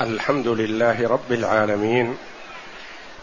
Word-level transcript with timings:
الحمد 0.00 0.48
لله 0.48 1.08
رب 1.08 1.32
العالمين 1.32 2.14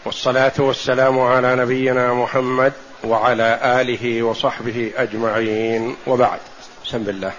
والصلاة 0.06 0.52
والسلام 0.58 1.20
على 1.20 1.56
نبينا 1.56 2.14
محمد 2.14 2.72
وعلى 3.04 3.80
آله 3.80 4.22
وصحبه 4.22 4.90
أجمعين 4.96 5.94
وبعد. 6.06 6.38
بسم 6.84 7.08
الله. 7.08 7.32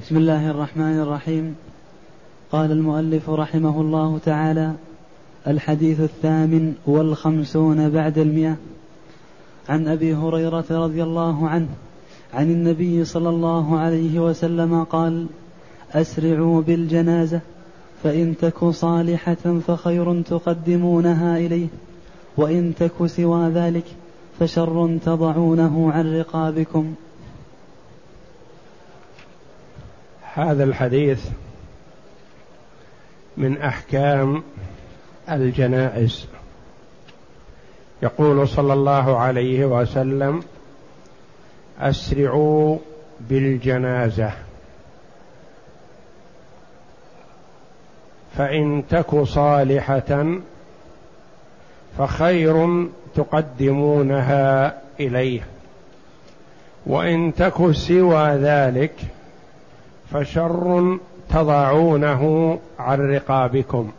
بسم 0.00 0.16
الله 0.16 0.50
الرحمن 0.50 1.00
الرحيم. 1.00 1.56
قال 2.52 2.72
المؤلف 2.72 3.30
رحمه 3.30 3.80
الله 3.80 4.18
تعالى 4.24 4.72
الحديث 5.46 6.00
الثامن 6.00 6.74
والخمسون 6.86 7.90
بعد 7.90 8.18
المئة. 8.18 8.56
عن 9.68 9.88
أبي 9.88 10.14
هريرة 10.14 10.64
رضي 10.70 11.02
الله 11.02 11.48
عنه 11.48 11.68
عن 12.34 12.50
النبي 12.50 13.04
صلى 13.04 13.28
الله 13.28 13.78
عليه 13.78 14.18
وسلم 14.18 14.84
قال 14.84 15.26
أسرعوا 15.92 16.62
بالجنازة. 16.62 17.40
فإن 18.04 18.36
تك 18.36 18.64
صالحة 18.64 19.60
فخير 19.66 20.22
تقدمونها 20.22 21.36
إليه 21.36 21.66
وإن 22.36 22.74
تك 22.78 23.06
سوى 23.06 23.48
ذلك 23.48 23.84
فشر 24.40 24.98
تضعونه 25.04 25.92
عن 25.92 26.18
رقابكم. 26.18 26.94
هذا 30.34 30.64
الحديث 30.64 31.28
من 33.36 33.58
أحكام 33.58 34.42
الجنائز. 35.30 36.26
يقول 38.02 38.48
صلى 38.48 38.72
الله 38.72 39.18
عليه 39.18 39.64
وسلم 39.64 40.42
أسرعوا 41.80 42.78
بالجنازة. 43.20 44.32
فإن 48.36 48.84
تك 48.90 49.22
صالحة 49.22 50.26
فخير 51.98 52.86
تقدمونها 53.14 54.78
إليه. 55.00 55.40
وإن 56.86 57.34
تك 57.34 57.70
سوى 57.72 58.28
ذلك 58.28 58.94
فشر 60.12 60.98
تضعونه 61.30 62.58
عن 62.78 63.00
رقابكم. 63.00 63.92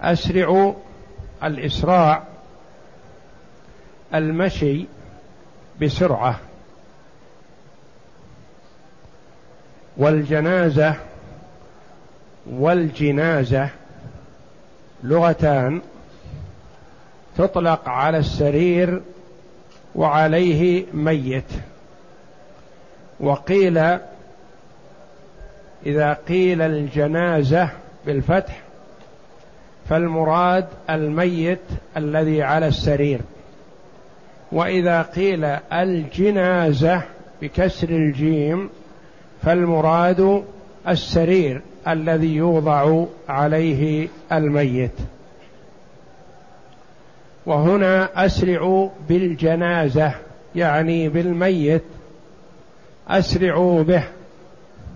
اسرعوا 0.00 0.74
الإسراع 1.44 2.22
المشي 4.14 4.86
بسرعة. 5.82 6.40
والجنازة 9.96 11.11
والجنازة 12.50 13.68
لغتان 15.02 15.80
تطلق 17.36 17.88
على 17.88 18.18
السرير 18.18 19.00
وعليه 19.94 20.84
ميت. 20.94 21.52
وقيل 23.20 23.78
إذا 25.86 26.12
قيل 26.28 26.62
الجنازة 26.62 27.68
بالفتح 28.06 28.60
فالمراد 29.88 30.66
الميت 30.90 31.60
الذي 31.96 32.42
على 32.42 32.66
السرير. 32.66 33.20
وإذا 34.52 35.02
قيل 35.02 35.44
الجنازة 35.72 37.02
بكسر 37.42 37.88
الجيم 37.88 38.70
فالمراد 39.42 40.44
السرير. 40.88 41.60
الذي 41.88 42.34
يوضع 42.34 43.04
عليه 43.28 44.08
الميت. 44.32 44.92
وهنا 47.46 48.26
اسرعوا 48.26 48.88
بالجنازة 49.08 50.14
يعني 50.54 51.08
بالميت. 51.08 51.82
أسرعوا 53.08 53.82
به 53.82 54.04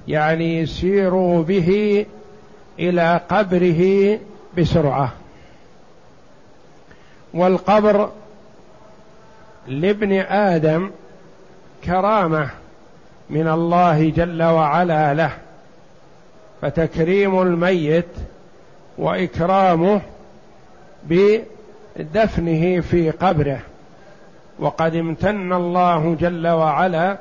يعني 0.09 0.67
سيروا 0.67 1.43
به 1.43 2.07
إلى 2.79 3.21
قبره 3.29 4.19
بسرعة. 4.59 5.13
والقبر 7.35 8.11
لابن 9.69 10.13
آدم 10.21 10.91
كرامة 11.85 12.51
من 13.31 13.49
الله 13.49 14.11
جل 14.11 14.43
وعلا 14.43 15.15
له. 15.15 15.46
فتكريم 16.63 17.43
الميت 17.43 18.09
وإكرامه 18.99 20.01
بدفنه 21.05 22.81
في 22.81 23.11
قبره. 23.11 23.61
وقد 24.59 24.95
امتن 24.95 25.53
الله 25.53 26.17
جل 26.21 26.49
وعلا 26.49 27.17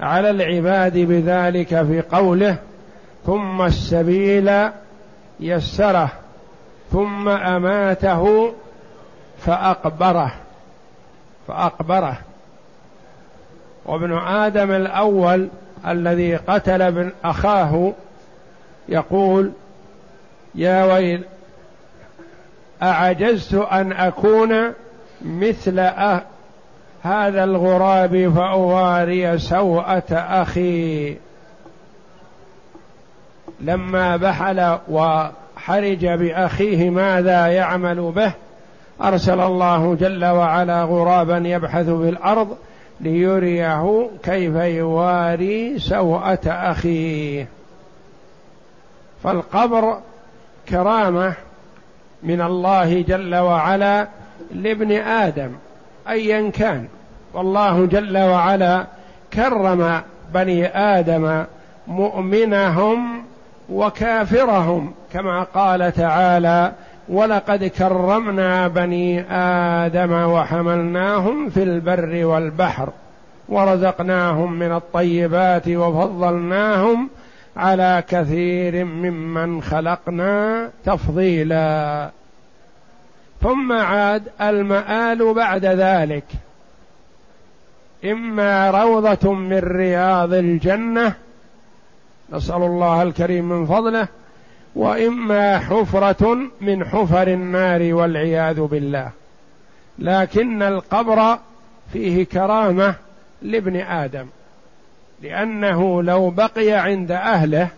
على 0.00 0.30
العباد 0.30 0.98
بذلك 0.98 1.68
في 1.68 2.02
قوله 2.12 2.56
ثم 3.26 3.62
السبيل 3.62 4.70
يسره 5.40 6.08
ثم 6.92 7.28
أماته 7.28 8.52
فأقبره. 9.38 10.32
فأقبره. 11.48 12.18
وابن 13.86 14.18
آدم 14.18 14.70
الأول 14.70 15.48
الذي 15.86 16.36
قتل 16.36 16.82
ابن 16.82 17.10
أخاه 17.24 17.92
يقول 18.90 19.52
يا 20.54 20.84
ويل 20.84 21.24
أعجزت 22.82 23.54
أن 23.54 23.92
أكون 23.92 24.72
مثل 25.22 25.78
أه 25.78 26.22
هذا 27.02 27.44
الغراب 27.44 28.32
فأواري 28.36 29.38
سوءة 29.38 30.12
أخي. 30.12 31.16
لما 33.60 34.16
بحل 34.16 34.78
وحرج 34.88 36.06
بأخيه 36.06 36.90
ماذا 36.90 37.46
يعمل 37.46 38.12
به 38.16 38.32
أرسل 39.02 39.40
الله 39.40 39.94
جل 39.94 40.24
وعلا 40.24 40.82
غرابا 40.82 41.36
يبحث 41.36 41.84
في 41.84 42.08
الأرض 42.08 42.56
ليريه 43.00 44.10
كيف 44.22 44.54
يواري 44.54 45.78
سوءة 45.78 46.40
أخيه. 46.46 47.59
فالقبر 49.24 49.98
كرامة 50.68 51.34
من 52.22 52.40
الله 52.40 53.02
جل 53.02 53.34
وعلا 53.34 54.08
لابن 54.54 54.92
آدم 54.92 55.50
ايا 56.08 56.50
كان. 56.50 56.88
والله 57.34 57.86
جل 57.86 58.18
وعلا 58.18 58.86
كرم 59.32 60.00
بني 60.34 60.66
آدم 60.66 61.44
مؤمنهم 61.86 63.24
وكافرهم 63.68 64.92
كما 65.12 65.42
قال 65.42 65.92
تعالى 65.92 66.72
ولقد 67.08 67.64
كرمنا 67.64 68.68
بني 68.68 69.20
آدم 69.86 70.12
وحملناهم 70.12 71.50
في 71.50 71.62
البر 71.62 72.24
والبحر 72.24 72.88
ورزقناهم 73.48 74.52
من 74.52 74.72
الطيبات 74.72 75.68
وفضلناهم 75.68 77.08
على 77.56 78.04
كثير 78.08 78.84
ممن 78.84 79.62
خلقنا 79.62 80.70
تفضيلا. 80.84 82.10
ثم 83.42 83.72
عاد 83.72 84.22
المآل 84.40 85.34
بعد 85.34 85.64
ذلك. 85.64 86.24
إما 88.04 88.70
روضة 88.70 89.32
من 89.32 89.58
رياض 89.58 90.32
الجنة 90.32 91.14
نسأل 92.32 92.62
الله 92.62 93.02
الكريم 93.02 93.48
من 93.48 93.66
فضله 93.66 94.08
وإما 94.74 95.58
حفرة 95.58 96.36
من 96.60 96.84
حفر 96.84 97.28
النار 97.28 97.94
والعياذ 97.94 98.60
بالله. 98.60 99.10
لكن 99.98 100.62
القبر 100.62 101.38
فيه 101.92 102.24
كرامة 102.24 102.94
لابن 103.42 103.76
آدم. 103.76 104.26
لأنه 105.22 106.02
لو 106.02 106.30
بقي 106.30 106.72
عند 106.72 107.10
أهله 107.10 107.68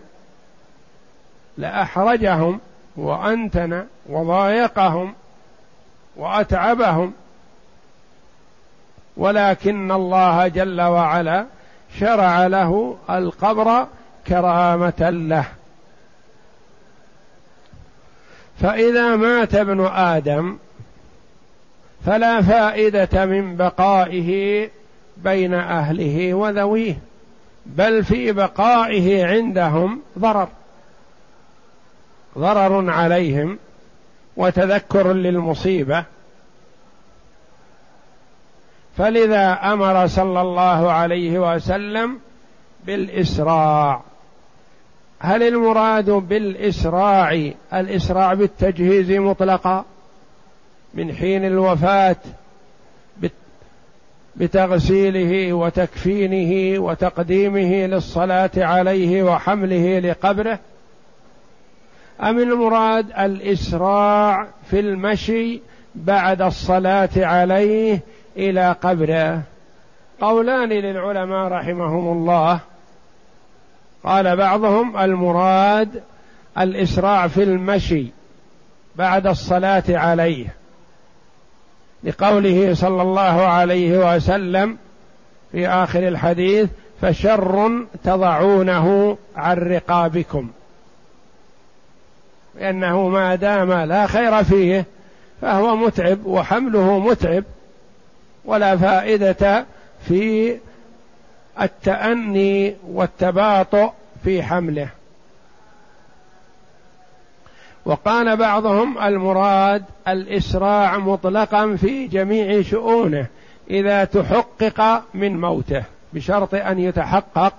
لأحرجهم 1.57 2.59
وأنتن 2.95 3.85
وضايقهم 4.09 5.13
وأتعبهم. 6.15 7.13
ولكن 9.17 9.91
الله 9.91 10.47
جل 10.47 10.81
وعلا 10.81 11.45
شرع 11.99 12.47
له 12.47 12.97
القبر 13.09 13.87
كرامة 14.27 15.09
له. 15.09 15.45
فإذا 18.61 19.15
مات 19.15 19.55
ابن 19.55 19.85
آدم 19.85 20.57
فلا 22.05 22.41
فائدة 22.41 23.25
من 23.25 23.55
بقائه 23.55 24.69
بين 25.17 25.53
أهله 25.53 26.33
وذويه. 26.33 26.97
بل 27.65 28.03
في 28.03 28.31
بقائه 28.31 29.25
عندهم 29.25 30.01
ضرر. 30.19 30.47
ضرر 32.37 32.91
عليهم 32.91 33.59
وتذكر 34.37 35.13
للمصيبة. 35.13 36.05
فلذا 38.97 39.53
أمر 39.53 40.07
صلى 40.07 40.41
الله 40.41 40.91
عليه 40.91 41.55
وسلم 41.55 42.19
بالإسراع. 42.85 44.01
هل 45.19 45.43
المراد 45.43 46.09
بالإسراع؟ 46.09 47.51
الإسراع 47.73 48.33
بالتجهيز 48.33 49.11
مطلقا 49.11 49.85
من 50.93 51.15
حين 51.15 51.45
الوفاة 51.45 52.15
بتغسيله 54.35 55.53
وتكفينه 55.53 56.79
وتقديمه 56.79 57.85
للصلاة 57.85 58.51
عليه 58.57 59.23
وحمله 59.23 59.99
لقبره. 59.99 60.59
أم 62.21 62.39
المراد 62.39 63.05
الإسراع 63.19 64.47
في 64.69 64.79
المشي 64.79 65.61
بعد 65.95 66.41
الصلاة 66.41 67.09
عليه 67.17 67.99
إلى 68.37 68.75
قبره؟ 68.81 69.41
قولان 70.21 70.69
للعلماء 70.69 71.47
رحمهم 71.47 72.17
الله. 72.17 72.59
قال 74.03 74.35
بعضهم 74.35 74.97
المراد 74.97 76.03
الإسراع 76.57 77.27
في 77.27 77.43
المشي 77.43 78.07
بعد 78.95 79.27
الصلاة 79.27 79.83
عليه. 79.89 80.62
لقوله 82.03 82.73
صلى 82.73 83.01
الله 83.01 83.41
عليه 83.41 84.15
وسلم 84.15 84.77
في 85.51 85.67
آخر 85.67 86.07
الحديث 86.07 86.69
فشر 87.01 87.85
تضعونه 88.03 89.17
عن 89.35 89.57
رقابكم. 89.57 90.49
لأنه 92.59 93.09
ما 93.09 93.35
دام 93.35 93.73
لا 93.73 94.07
خير 94.07 94.43
فيه 94.43 94.85
فهو 95.41 95.75
متعب 95.75 96.25
وحمله 96.25 96.99
متعب 96.99 97.43
ولا 98.45 98.77
فائدة 98.77 99.65
في 100.07 100.55
التأني 101.61 102.75
والتباطؤ 102.87 103.89
في 104.23 104.43
حمله. 104.43 104.89
وقال 107.85 108.37
بعضهم 108.37 108.97
المراد 108.97 109.83
الإسراع 110.07 110.97
مطلقا 110.97 111.75
في 111.75 112.07
جميع 112.07 112.61
شؤونه 112.61 113.27
إذا 113.69 114.05
تحقق 114.05 115.03
من 115.13 115.41
موته 115.41 115.83
بشرط 116.13 116.53
أن 116.53 116.79
يتحقق 116.79 117.53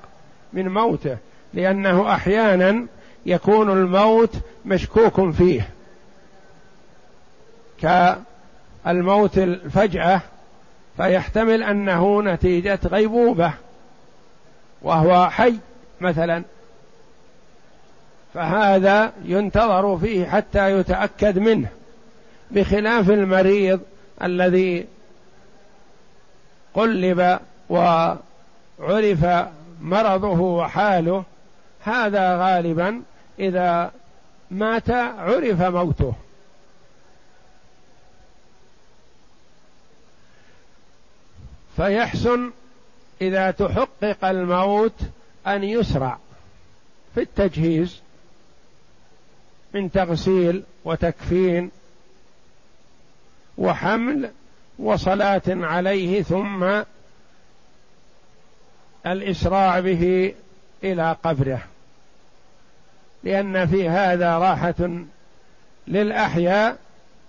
من 0.53 0.69
موته 0.69 1.17
لأنه 1.55 2.13
أحيانا 2.13 2.87
يكون 3.27 3.71
الموت 3.71 4.35
مشكوك 4.65 5.31
فيه. 5.31 5.69
كالموت 7.83 9.39
الفجأة 9.39 10.21
فيحتمل 10.97 11.63
أنه 11.63 12.23
نتيجة 12.23 12.79
غيبوبة 12.87 13.53
وهو 14.83 15.31
حي 15.31 15.55
مثلا. 16.01 16.43
فهذا 18.35 19.13
ينتظر 19.25 19.99
فيه 19.99 20.27
حتى 20.27 20.79
يتأكد 20.79 21.39
منه 21.39 21.69
بخلاف 22.51 23.11
المريض 23.11 23.81
الذي 24.23 24.87
قلب 26.75 27.39
وعرف 27.69 29.27
مرضه 29.81 30.41
وحاله 30.41 31.25
هذا 31.85 32.37
غالبا 32.37 33.03
إذا 33.39 33.91
مات 34.51 34.91
عرف 34.91 35.63
موته. 35.63 36.15
فيحسن 41.77 42.51
إذا 43.21 43.51
تحقق 43.51 44.25
الموت 44.25 45.01
أن 45.47 45.65
يسرع 45.65 46.19
في 47.15 47.21
التجهيز 47.21 48.04
من 49.75 49.91
تغسيل 49.91 50.63
وتكفين 50.85 51.71
وحمل 53.59 54.31
وصلاة 54.79 55.43
عليه 55.49 56.23
ثم 56.23 56.83
الإسراع 59.07 59.81
به 59.81 60.35
إلى 60.85 61.17
قبره. 61.25 61.63
لأن 63.25 63.67
في 63.67 63.89
هذا 63.89 64.39
راحة 64.39 65.05
للأحياء 65.89 66.77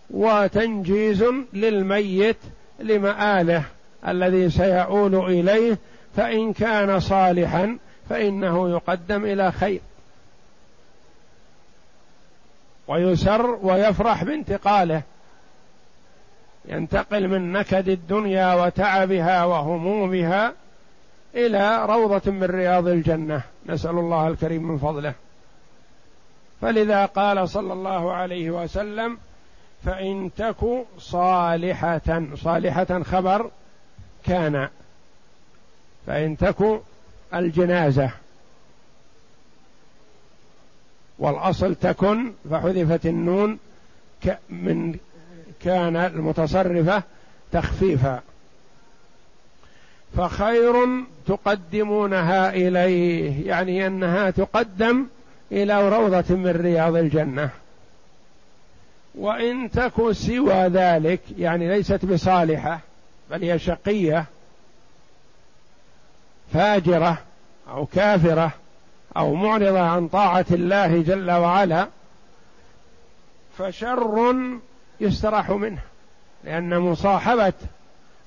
وتنجيز 0.10 1.26
للميت 1.54 2.38
لمآله 2.80 3.64
الذي 4.08 4.50
سيؤول 4.50 5.16
إليه 5.16 5.78
فإن 6.16 6.54
كان 6.54 7.00
صالحا 7.00 7.78
فإنه 8.10 8.70
يقدم 8.70 9.26
إلى 9.26 9.52
خير. 9.52 9.80
ويسر 12.88 13.60
ويفرح 13.62 14.24
بانتقاله. 14.24 15.02
ينتقل 16.66 17.28
من 17.28 17.52
نكد 17.52 17.90
الدنيا 17.90 18.54
وتعبها 18.54 19.44
وهمومها 19.46 20.54
إلى 21.36 21.86
روضة 21.86 22.32
من 22.32 22.44
رياض 22.44 22.88
الجنة. 22.88 23.42
نسأل 23.66 23.90
الله 23.90 24.28
الكريم 24.28 24.72
من 24.72 24.78
فضله. 24.78 25.14
فلذا 26.62 27.06
قال 27.06 27.50
صلى 27.50 27.74
الله 27.74 28.14
عليه 28.14 28.52
وسلم 28.52 29.18
فإن 29.86 30.32
تك 30.38 30.86
صالحة 30.98 32.24
صالحة 32.36 33.04
خبر 33.04 33.52
كان. 34.26 34.70
فإن 36.08 36.38
تك 36.38 36.82
الجنازة. 37.34 38.12
والأصل 41.20 41.76
تكن 41.76 42.32
فحذفت 42.52 43.06
النون 43.06 43.60
من 44.50 44.98
كان 45.64 45.96
المتصرفة 45.96 47.04
تخفيفا. 47.52 48.22
فخير 50.18 50.74
تقدمونها 51.28 52.50
إليه 52.54 53.48
يعني 53.48 53.88
أنها 53.88 54.30
تقدم 54.30 55.06
إلى 55.52 55.90
روضة 55.90 56.36
من 56.36 56.48
رياض 56.50 56.96
الجنة. 56.96 57.50
وإن 59.16 59.72
تك 59.72 60.12
سوى 60.12 60.68
ذلك 60.68 61.20
يعني 61.38 61.68
ليست 61.68 62.06
بصالحة 62.06 62.80
بل 63.32 63.44
هي 63.44 63.60
شقية 63.60 64.26
فاجرة 66.54 67.18
أو 67.70 67.86
كافرة 67.86 68.52
أو 69.18 69.34
معرضة 69.34 69.80
عن 69.80 70.08
طاعة 70.08 70.46
الله 70.52 71.02
جل 71.02 71.32
وعلا 71.32 71.88
فشر 73.58 74.36
يستراح 75.00 75.50
منه 75.50 75.82
لأن 76.44 76.80
مصاحبة 76.80 77.54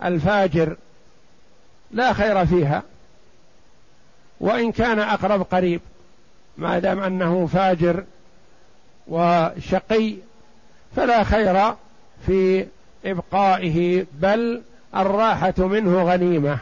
الفاجر 0.05 0.77
لا 1.91 2.13
خير 2.13 2.47
فيها 2.47 2.83
وإن 4.41 4.73
كان 4.73 4.99
أقرب 4.99 5.43
قريب 5.43 5.81
ما 6.59 6.79
دام 6.79 7.01
أنه 7.01 7.47
فاجر 7.47 8.05
وشقي 9.09 10.15
فلا 10.97 11.25
خير 11.25 11.75
في 12.27 12.67
إبقائه 13.05 14.07
بل 14.13 14.63
الراحة 14.97 15.55
منه 15.59 16.03
غنيمة 16.03 16.59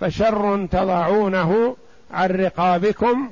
فشر 0.00 0.66
تضعونه 0.66 1.76
عن 2.10 2.30
رقابكم 2.30 3.30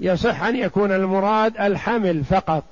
يصح 0.00 0.42
أن 0.42 0.56
يكون 0.56 0.92
المراد 0.92 1.56
الحمل 1.60 2.24
فقط 2.24 2.64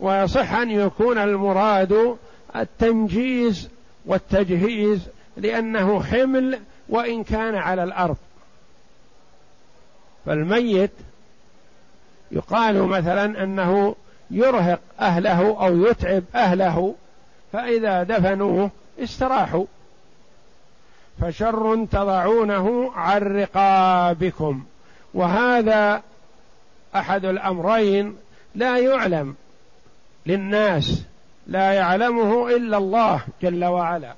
ويصح 0.00 0.52
أن 0.52 0.70
يكون 0.70 1.18
المراد 1.18 2.16
التنجيز 2.56 3.68
والتجهيز 4.06 5.08
لأنه 5.36 6.02
حمل 6.02 6.60
وإن 6.88 7.24
كان 7.24 7.54
على 7.54 7.84
الأرض. 7.84 8.16
فالميت 10.26 10.90
يقال 12.30 12.82
مثلا 12.82 13.42
أنه 13.44 13.94
يرهق 14.30 14.80
أهله 15.00 15.66
أو 15.66 15.86
يتعب 15.86 16.22
أهله 16.34 16.94
فإذا 17.52 18.02
دفنوه 18.02 18.70
استراحوا. 18.98 19.64
فشر 21.20 21.86
تضعونه 21.92 22.92
عن 22.96 23.20
رقابكم. 23.20 24.64
وهذا 25.14 26.02
أحد 26.96 27.24
الأمرين 27.24 28.16
لا 28.54 28.78
يعلم 28.78 29.34
للناس 30.26 31.02
لا 31.46 31.72
يعلمه 31.72 32.48
إلا 32.56 32.78
الله 32.78 33.20
جل 33.42 33.64
وعلا. 33.64 34.14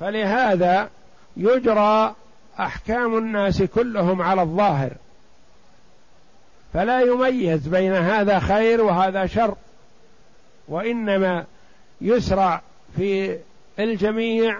فلهذا 0.00 0.90
يجرى 1.36 2.14
أحكام 2.60 3.18
الناس 3.18 3.62
كلهم 3.62 4.22
على 4.22 4.42
الظاهر. 4.42 4.92
فلا 6.74 7.00
يميز 7.00 7.68
بين 7.68 7.94
هذا 7.94 8.38
خير 8.38 8.82
وهذا 8.82 9.26
شر 9.26 9.54
وإنما 10.68 11.44
يسرع 12.00 12.60
في 12.96 13.38
الجميع 13.78 14.58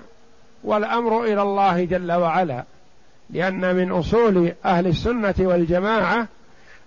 والأمر 0.65 1.25
إلى 1.25 1.43
الله 1.43 1.85
جل 1.85 2.13
وعلا 2.13 2.65
لأن 3.31 3.77
من 3.77 3.93
أصول 3.93 4.53
أهل 4.65 4.87
السنة 4.87 5.35
والجماعة 5.39 6.27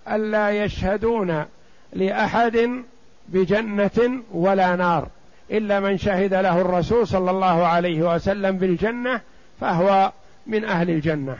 الا 0.08 0.50
يشهدون 0.50 1.44
لأحد 1.92 2.82
بجنة 3.28 4.22
ولا 4.32 4.76
نار 4.76 5.08
إلا 5.50 5.80
من 5.80 5.98
شهد 5.98 6.34
له 6.34 6.60
الرسول 6.60 7.08
صلى 7.08 7.30
الله 7.30 7.66
عليه 7.66 8.14
وسلم 8.14 8.58
بالجنة 8.58 9.20
فهو 9.60 10.12
من 10.46 10.64
أهل 10.64 10.90
الجنة. 10.90 11.38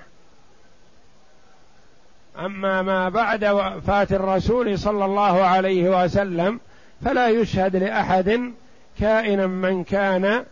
أما 2.39 2.83
ما 2.83 3.09
بعد 3.09 3.45
وفاة 3.45 4.07
الرسول 4.11 4.79
صلى 4.79 5.05
الله 5.05 5.43
عليه 5.43 6.05
وسلم 6.05 6.61
فلا 7.05 7.29
يشهد 7.29 7.77
لأحد 7.77 8.53
كائنا 9.01 9.47
من 9.47 9.85
كان 9.85 10.45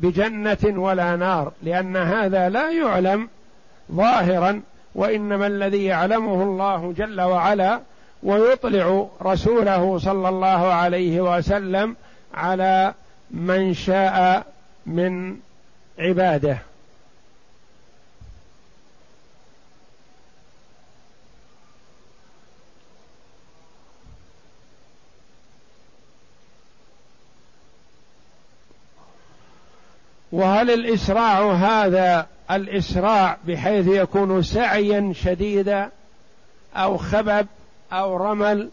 بجنة 0.00 0.58
ولا 0.64 1.16
نار 1.16 1.52
لأن 1.62 1.96
هذا 1.96 2.48
لا 2.48 2.70
يعلم 2.70 3.28
ظاهرا 3.92 4.62
وإنما 4.94 5.46
الذي 5.46 5.84
يعلمه 5.84 6.42
الله 6.42 6.92
جل 6.96 7.20
وعلا 7.20 7.80
ويطلع 8.22 9.08
رسوله 9.22 9.98
صلى 9.98 10.28
الله 10.28 10.72
عليه 10.72 11.20
وسلم 11.20 11.96
على 12.34 12.94
من 13.30 13.74
شاء 13.74 14.46
من 14.86 15.36
عباده. 15.98 16.58
وهل 30.32 30.70
الإسراع 30.70 31.52
هذا 31.52 32.26
الإسراع 32.50 33.36
بحيث 33.46 33.86
يكون 33.86 34.42
سعيا 34.42 35.12
شديدا 35.16 35.90
أو 36.76 36.96
خبب 36.96 37.46
أو 37.92 38.16
رمل؟ 38.16 38.70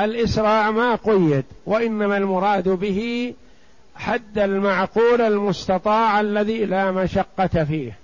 الإسراع 0.00 0.70
ما 0.70 0.94
قيد 0.94 1.44
وإنما 1.66 2.16
المراد 2.16 2.68
به 2.68 3.34
حد 3.94 4.38
المعقول 4.38 5.20
المستطاع 5.20 6.20
الذي 6.20 6.64
لا 6.64 6.90
مشقة 6.90 7.64
فيه. 7.64 7.96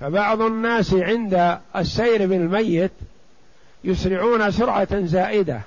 فبعض 0.00 0.40
الناس 0.40 0.94
عند 0.94 1.58
السير 1.76 2.26
بالميت 2.26 2.92
يسرعون 3.84 4.50
سرعة 4.50 5.00
زائدة 5.00 5.60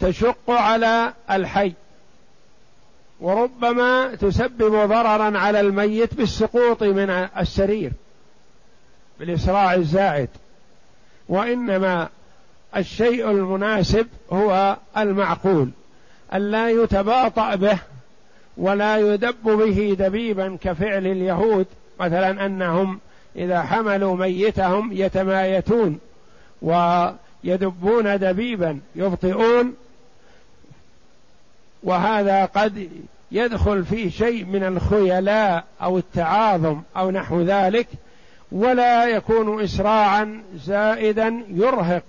تشق 0.00 0.50
على 0.50 1.12
الحي. 1.30 1.72
وربما 3.20 4.14
تسبب 4.14 4.88
ضررا 4.88 5.38
على 5.38 5.60
الميت 5.60 6.14
بالسقوط 6.14 6.82
من 6.82 7.10
السرير 7.10 7.92
بالإسراع 9.20 9.74
الزائد. 9.74 10.28
وإنما 11.28 12.08
الشيء 12.76 13.30
المناسب 13.30 14.06
هو 14.32 14.76
المعقول 14.96 15.70
ألا 16.34 16.70
يتباطأ 16.70 17.54
به 17.54 17.78
ولا 18.56 18.96
يدب 18.98 19.44
به 19.44 19.96
دبيبا 19.98 20.58
كفعل 20.60 21.06
اليهود 21.06 21.66
مثلا 22.00 22.46
أنهم 22.46 23.00
إذا 23.36 23.62
حملوا 23.62 24.16
ميتهم 24.16 24.90
يتمايتون 24.92 25.98
ويدبون 26.62 28.18
دبيبا 28.18 28.80
يبطئون 28.96 29.74
وهذا 31.82 32.44
قد 32.44 32.88
يدخل 33.32 33.84
فيه 33.84 34.10
شيء 34.10 34.44
من 34.44 34.64
الخيلاء 34.64 35.64
أو 35.82 35.98
التعاظم 35.98 36.82
أو 36.96 37.10
نحو 37.10 37.42
ذلك 37.42 37.86
ولا 38.52 39.06
يكون 39.06 39.62
اسراعا 39.62 40.42
زائدا 40.56 41.42
يرهق 41.48 42.02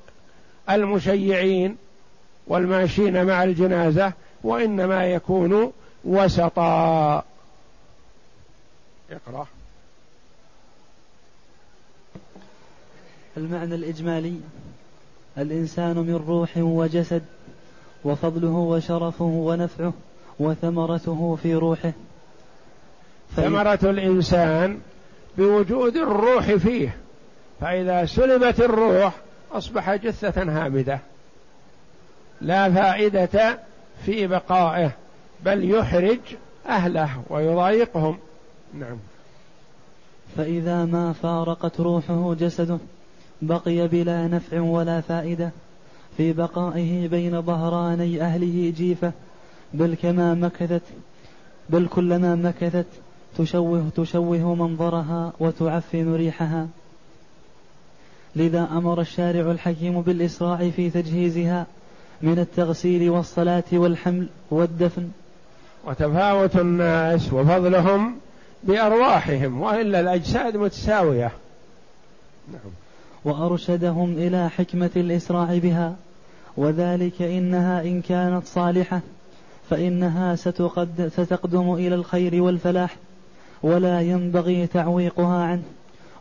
المشيعين 0.70 1.78
والماشين 2.48 3.26
مع 3.26 3.44
الجنازة 3.44 4.14
وإنما 4.44 5.06
يكون 5.06 5.72
وسطا. 6.04 7.24
اقرأ. 9.12 9.48
المعنى 13.38 13.76
الإجمالي 13.76 14.40
الإنسان 15.38 15.98
من 15.98 16.24
روح 16.28 16.50
وجسد 16.58 17.24
وفضله 18.06 18.56
وشرفه 18.56 19.26
ونفعه 19.26 19.94
وثمرته 20.40 21.38
في 21.44 21.56
روحه. 21.56 21.94
ثمرة 23.36 23.80
الإنسان 23.84 24.80
بوجود 25.38 25.98
الروح 25.98 26.54
فيه 26.54 26.98
فإذا 27.62 28.06
سلبت 28.06 28.60
الروح 28.60 29.14
أصبح 29.52 29.96
جثة 29.96 30.44
هامدة 30.44 31.00
لا 32.42 32.74
فائدة 32.74 33.60
في 34.06 34.28
بقائه 34.28 34.92
بل 35.46 35.72
يحرج 35.72 36.20
أهله 36.68 37.22
ويضايقهم. 37.30 38.18
نعم. 38.74 38.98
فإذا 40.38 40.86
ما 40.86 41.14
فارقت 41.14 41.80
روحه 41.80 42.34
جسده 42.34 42.78
بقي 43.42 43.88
بلا 43.88 44.28
نفع 44.28 44.62
ولا 44.62 45.02
فائدة. 45.02 45.52
في 46.18 46.34
بقائه 46.34 47.08
بين 47.08 47.42
ظهراني 47.42 48.22
أهله 48.22 48.74
جيفة 48.78 49.12
بل 49.74 49.96
كما 50.02 50.34
مكثت 50.34 50.82
بل 51.70 51.88
كلما 51.88 52.36
مكثت 52.36 52.86
تشوه 53.38 53.90
تشوه 53.96 54.56
منظرها 54.56 55.34
وتعفن 55.40 56.16
ريحها. 56.16 56.68
لذا 58.36 58.68
أمر 58.72 59.02
الشارع 59.02 59.52
الحكيم 59.52 60.02
بالإسراع 60.02 60.70
في 60.70 60.90
تجهيزها 60.90 61.66
من 62.22 62.40
التغسيل 62.40 63.10
والصلاة 63.10 63.64
والحمل 63.74 64.28
والدفن. 64.52 65.10
وتفاوت 65.86 66.56
الناس 66.56 67.34
وفضلهم 67.34 68.16
بأرواحهم 68.64 69.62
وإلا 69.62 70.00
الأجساد 70.00 70.58
متساوية. 70.58 71.32
نعم. 72.52 72.72
وأرشدهم 73.26 74.14
إلى 74.18 74.50
حكمة 74.50 74.90
الإسراع 74.96 75.58
بها 75.58 75.96
وذلك 76.58 77.22
إنها 77.22 77.82
إن 77.82 78.02
كانت 78.02 78.46
صالحة 78.46 79.02
فإنها 79.70 80.36
ستقد 80.36 81.12
ستقدم 81.14 81.74
إلى 81.74 81.96
الخير 81.96 82.44
والفلاح 82.44 82.96
ولا 83.64 84.02
ينبغي 84.02 84.68
تعويقها 84.68 85.44
عنه. 85.44 85.64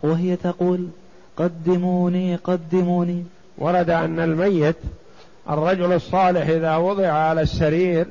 وهي 0.02 0.36
تقول 0.36 0.88
قدموني 1.36 2.36
قدموني. 2.36 3.24
ورد 3.58 3.90
أن 3.90 4.20
الميت 4.20 4.76
الرجل 5.50 5.92
الصالح 5.92 6.48
إذا 6.48 6.76
وضع 6.76 7.08
على 7.08 7.40
السرير 7.40 8.06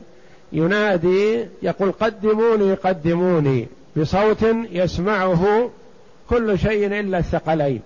ينادي 0.54 1.46
يقول 1.62 1.92
قدموني 1.92 2.74
قدموني 2.74 3.68
بصوت 3.98 4.46
يسمعه 4.72 5.70
كل 6.30 6.60
شيء 6.60 7.00
إلا 7.00 7.18
الثقلين. 7.18 7.82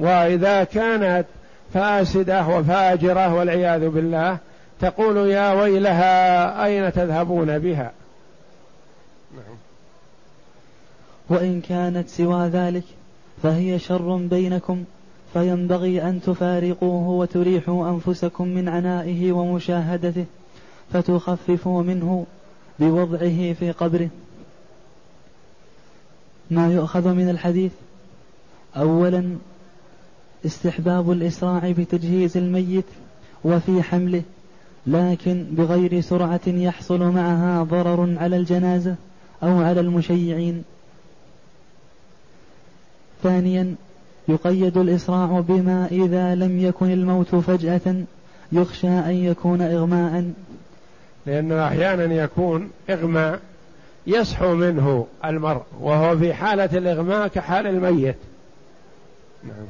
وإذا 0.00 0.64
كانت 0.64 1.26
فاسدة 1.74 2.46
وفاجرة 2.46 3.34
والعياذ 3.34 3.88
بالله 3.88 4.38
تقول 4.80 5.16
يا 5.16 5.52
ويلها 5.52 6.64
أين 6.64 6.92
تذهبون 6.92 7.58
بها؟ 7.58 7.92
نعم. 9.34 9.56
وإن 11.28 11.60
كانت 11.60 12.08
سوى 12.08 12.48
ذلك 12.48 12.84
فهي 13.42 13.78
شر 13.78 14.16
بينكم 14.16 14.84
فينبغي 15.32 16.02
أن 16.02 16.20
تفارقوه 16.22 17.08
وتريحوا 17.08 17.90
أنفسكم 17.90 18.48
من 18.48 18.68
عنائه 18.68 19.32
ومشاهدته 19.32 20.24
فتخففوا 20.92 21.82
منه 21.82 22.26
بوضعه 22.78 23.52
في 23.52 23.72
قبره. 23.78 24.08
ما 26.50 26.72
يؤخذ 26.72 27.08
من 27.08 27.28
الحديث؟ 27.28 27.72
أولا 28.76 29.36
استحباب 30.46 31.10
الإسراع 31.10 31.70
بتجهيز 31.70 32.36
الميت 32.36 32.84
وفي 33.44 33.82
حمله 33.82 34.22
لكن 34.86 35.46
بغير 35.50 36.00
سرعة 36.00 36.40
يحصل 36.46 37.00
معها 37.00 37.62
ضرر 37.62 38.16
على 38.18 38.36
الجنازة 38.36 38.94
أو 39.42 39.62
على 39.62 39.80
المشيعين. 39.80 40.64
ثانيا 43.22 43.74
يقيد 44.28 44.76
الإسراع 44.76 45.40
بما 45.40 45.86
إذا 45.90 46.34
لم 46.34 46.60
يكن 46.60 46.90
الموت 46.90 47.34
فجأة 47.34 47.94
يخشى 48.52 48.88
أن 48.88 49.14
يكون 49.14 49.62
إغماء. 49.62 50.32
لأنه 51.26 51.66
أحيانا 51.66 52.14
يكون 52.14 52.70
إغماء 52.90 53.40
يصحو 54.06 54.54
منه 54.54 55.06
المرء 55.24 55.62
وهو 55.80 56.18
في 56.18 56.34
حالة 56.34 56.78
الإغماء 56.78 57.28
كحال 57.28 57.66
الميت. 57.66 58.16
نعم. 59.44 59.66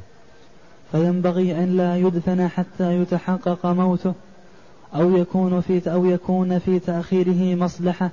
فينبغي 0.93 1.53
أن 1.53 1.77
لا 1.77 1.97
يدفن 1.97 2.49
حتى 2.49 2.97
يتحقق 2.97 3.67
موته 3.67 4.15
أو 4.95 5.17
يكون 5.17 5.61
في 5.61 5.93
أو 5.93 6.05
يكون 6.05 6.59
في 6.59 6.79
تأخيره 6.79 7.55
مصلحة 7.55 8.11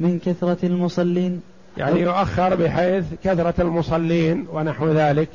من 0.00 0.18
كثرة 0.18 0.58
المصلين. 0.62 1.42
يعني 1.76 2.00
يؤخر 2.00 2.54
بحيث 2.54 3.04
كثرة 3.24 3.54
المصلين 3.58 4.46
ونحو 4.52 4.88
ذلك. 4.88 5.28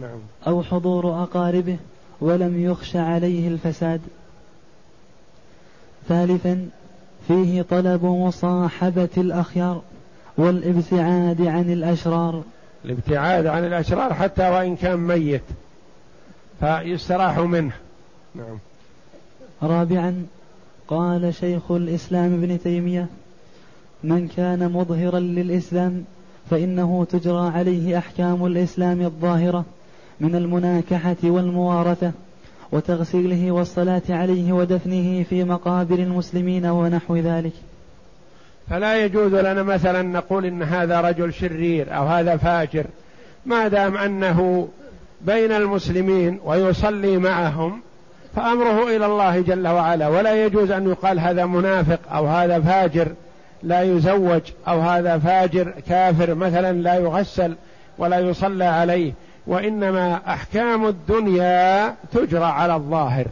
نعم. 0.00 0.18
أو 0.46 0.62
حضور 0.62 1.22
أقاربه 1.22 1.76
ولم 2.20 2.64
يخش 2.64 2.96
عليه 2.96 3.48
الفساد. 3.48 4.00
ثالثا 6.08 6.68
فيه 7.28 7.62
طلب 7.62 8.04
مصاحبة 8.04 9.08
الأخيار 9.16 9.82
والابتعاد 10.38 11.46
عن 11.46 11.72
الأشرار. 11.72 12.42
الابتعاد 12.84 13.46
عن 13.46 13.64
الأشرار 13.64 14.14
حتى 14.14 14.48
وإن 14.48 14.76
كان 14.76 14.96
ميت. 14.96 15.42
فيستراح 16.60 17.38
منه. 17.38 17.72
نعم. 18.34 18.58
رابعا 19.62 20.26
قال 20.88 21.34
شيخ 21.34 21.70
الإسلام 21.70 22.34
ابن 22.34 22.58
تيمية 22.62 23.06
من 24.04 24.28
كان 24.28 24.72
مظهرا 24.72 25.18
للإسلام 25.20 26.04
فإنه 26.50 27.06
تجرى 27.10 27.50
عليه 27.50 27.98
أحكام 27.98 28.46
الإسلام 28.46 29.00
الظاهرة 29.00 29.64
من 30.20 30.34
المناكحة 30.34 31.16
والموارثة 31.24 32.12
وتغسيله 32.72 33.52
والصلاة 33.52 34.02
عليه 34.08 34.52
ودفنه 34.52 35.22
في 35.22 35.44
مقابر 35.44 35.98
المسلمين 35.98 36.66
ونحو 36.66 37.16
ذلك. 37.16 37.52
فلا 38.70 39.04
يجوز 39.04 39.34
لنا 39.34 39.62
مثلا 39.62 40.02
نقول 40.02 40.46
إن 40.46 40.62
هذا 40.62 41.00
رجل 41.00 41.32
شرير 41.32 41.96
أو 41.96 42.06
هذا 42.06 42.36
فاجر 42.36 42.84
ما 43.46 43.68
دام 43.68 43.96
أنه 43.96 44.68
بين 45.20 45.52
المسلمين 45.52 46.40
ويصلي 46.44 47.18
معهم 47.18 47.80
فأمره 48.36 48.96
إلى 48.96 49.06
الله 49.06 49.40
جل 49.40 49.68
وعلا. 49.68 50.08
ولا 50.08 50.44
يجوز 50.44 50.70
أن 50.70 50.90
يقال 50.90 51.20
هذا 51.20 51.46
منافق 51.46 51.98
أو 52.12 52.26
هذا 52.26 52.60
فاجر 52.60 53.08
لا 53.62 53.82
يزوج 53.82 54.40
أو 54.68 54.80
هذا 54.80 55.18
فاجر 55.18 55.72
كافر 55.88 56.34
مثلا 56.34 56.72
لا 56.72 56.94
يغسل 56.94 57.54
ولا 57.98 58.18
يصلى 58.18 58.64
عليه. 58.64 59.12
وإنما 59.46 60.20
أحكام 60.28 60.86
الدنيا 60.86 61.94
تجرى 62.12 62.44
على 62.44 62.74
الظاهر. 62.74 63.26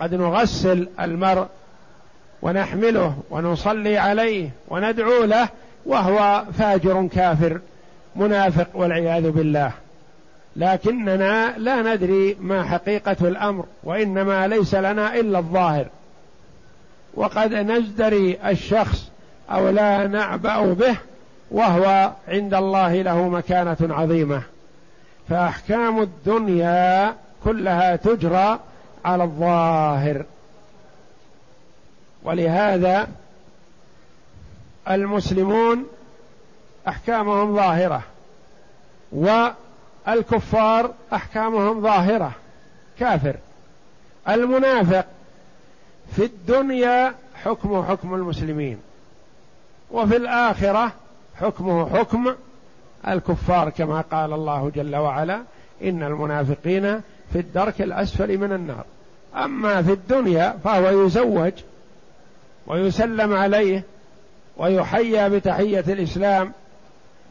قد 0.00 0.14
نغسل 0.14 0.88
المرء 1.00 1.46
ونحمله 2.42 3.16
ونصلي 3.30 3.98
عليه 3.98 4.50
وندعو 4.68 5.24
له 5.24 5.48
وهو 5.86 6.44
فاجر 6.58 7.08
كافر 7.14 7.60
منافق 8.16 8.66
والعياذ 8.74 9.30
بالله. 9.30 9.72
لكننا 10.56 11.54
لا 11.58 11.94
ندري 11.94 12.36
ما 12.40 12.64
حقيقة 12.64 13.16
الأمر 13.20 13.64
وإنما 13.84 14.48
ليس 14.48 14.74
لنا 14.74 15.14
إلا 15.14 15.38
الظاهر. 15.38 15.86
وقد 17.14 17.54
نزدري 17.54 18.38
الشخص 18.46 19.10
أو 19.50 19.68
لا 19.68 20.06
نعبأ 20.06 20.72
به 20.72 20.96
وهو 21.50 22.12
عند 22.28 22.54
الله 22.54 23.02
له 23.02 23.28
مكانة 23.28 23.76
عظيمة. 23.80 24.42
فأحكام 25.28 26.02
الدنيا 26.02 27.14
كلها 27.44 27.96
تجرى 27.96 28.60
على 29.04 29.24
الظاهر. 29.24 30.24
ولهذا 32.24 33.08
المسلمون 34.90 35.86
أحكامهم 36.88 37.56
ظاهرة 37.56 38.02
والكفار 40.06 40.90
أحكامهم 41.12 41.82
ظاهرة 41.82 42.32
كافر. 42.98 43.36
المنافق 44.28 45.04
في 46.16 46.24
الدنيا 46.24 47.14
حكمه 47.44 47.84
حكم 47.84 48.14
المسلمين 48.14 48.78
وفي 49.90 50.16
الآخرة 50.16 50.92
حكمه 51.40 51.98
حكم 51.98 52.34
الكفار 53.08 53.70
كما 53.70 54.00
قال 54.00 54.32
الله 54.32 54.72
جل 54.74 54.96
وعلا 54.96 55.40
إن 55.82 56.02
المنافقين 56.02 57.00
في 57.32 57.38
الدرك 57.38 57.82
الأسفل 57.82 58.38
من 58.38 58.52
النار. 58.52 58.84
أما 59.36 59.82
في 59.82 59.92
الدنيا 59.92 60.56
فهو 60.64 61.06
يزوج 61.06 61.52
ويسلم 62.66 63.32
عليه 63.32 63.82
ويحيى 64.56 65.28
بتحية 65.30 65.84
الإسلام 65.88 66.52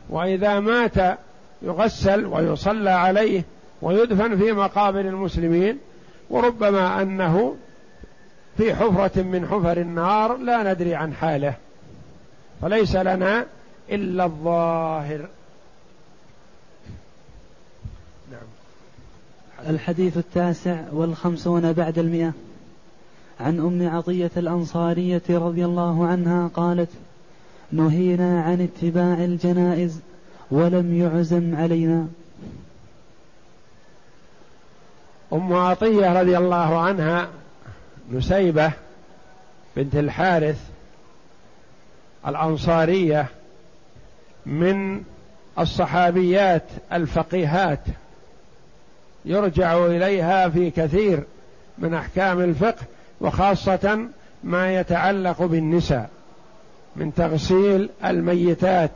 وإذا 0.10 0.60
مات 0.60 1.18
يغسل 1.62 2.26
ويصلى 2.26 2.90
عليه 2.90 3.44
ويدفن 3.82 4.38
في 4.38 4.52
مقابر 4.52 5.00
المسلمين 5.00 5.78
وربما 6.30 7.02
أنه 7.02 7.56
في 8.58 8.76
حفرة 8.76 9.22
من 9.22 9.48
حفر 9.48 9.78
النار 9.78 10.38
لا 10.38 10.74
ندري 10.74 10.96
عن 10.96 11.14
حاله. 11.14 11.54
فليس 12.62 12.96
لنا 12.96 13.46
إلا 13.90 14.26
الظاهر. 14.26 15.28
نعم. 18.32 18.48
الحديث 19.70 20.18
التاسع 20.18 20.84
والخمسون 20.92 21.74
بعد 21.74 22.00
المئة. 22.00 22.34
عن 23.40 23.60
أم 23.60 23.96
عطية 23.96 24.32
الأنصارية 24.38 25.22
رضي 25.30 25.66
الله 25.66 26.08
عنها 26.08 26.48
قالت 26.48 26.90
نهينا 27.72 28.42
عن 28.42 28.62
اتباع 28.62 29.24
الجنائز 29.24 30.00
ولم 30.52 31.02
يعزم 31.02 31.56
علينا. 31.56 32.08
أم 35.34 35.54
عطية 35.54 36.22
رضي 36.22 36.38
الله 36.38 36.80
عنها 36.80 37.28
نسيبة 38.12 38.72
بنت 39.76 39.96
الحارث 39.96 40.60
الأنصارية 42.28 43.26
من 44.46 45.04
الصحابيات 45.60 46.64
الفقيهات 46.94 47.80
يرجع 49.26 49.86
إليها 49.86 50.50
في 50.50 50.72
كثير 50.72 51.24
من 51.78 51.94
أحكام 51.94 52.40
الفقه 52.40 52.82
وخاصة 53.22 54.00
ما 54.44 54.76
يتعلق 54.76 55.42
بالنساء 55.42 56.10
من 56.96 57.14
تغسيل 57.14 57.90
الميتات 58.06 58.92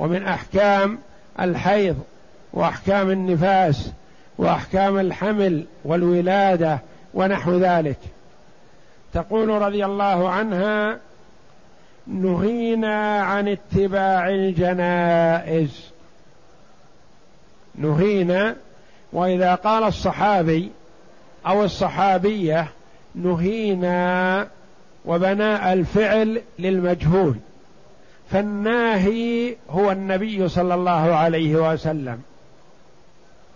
ومن 0.00 0.26
أحكام 0.26 0.98
الحيض 1.40 1.96
وأحكام 2.52 3.10
النفاس 3.10 3.90
وأحكام 4.38 4.98
الحمل 4.98 5.64
والولادة 5.84 6.78
ونحو 7.14 7.58
ذلك. 7.58 7.98
تقول 9.12 9.48
رضي 9.48 9.84
الله 9.84 10.28
عنها 10.28 10.98
نهينا 12.06 13.22
عن 13.22 13.48
اتباع 13.48 14.28
الجنائز. 14.28 15.90
نهينا 17.74 18.56
وإذا 19.12 19.54
قال 19.54 19.84
الصحابي 19.84 20.70
أو 21.46 21.64
الصحابية 21.64 22.68
نهينا 23.14 24.46
وبناء 25.04 25.72
الفعل 25.72 26.42
للمجهول. 26.58 27.36
فالناهي 28.30 29.56
هو 29.70 29.92
النبي 29.92 30.48
صلى 30.48 30.74
الله 30.74 31.14
عليه 31.14 31.72
وسلم 31.72 32.22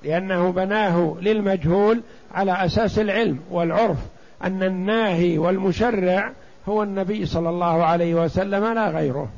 لأنه 0.05 0.53
بناه 0.53 1.17
للمجهول 1.21 2.01
على 2.35 2.53
أساس 2.65 2.99
العلم 2.99 3.41
والعرف 3.51 3.99
أن 4.43 4.63
الناهي 4.63 5.39
والمشرع 5.39 6.33
هو 6.69 6.83
النبي 6.83 7.27
صلى 7.27 7.49
الله 7.49 7.85
عليه 7.85 8.15
وسلم 8.15 8.65
لا 8.75 8.89
غيره. 8.89 9.29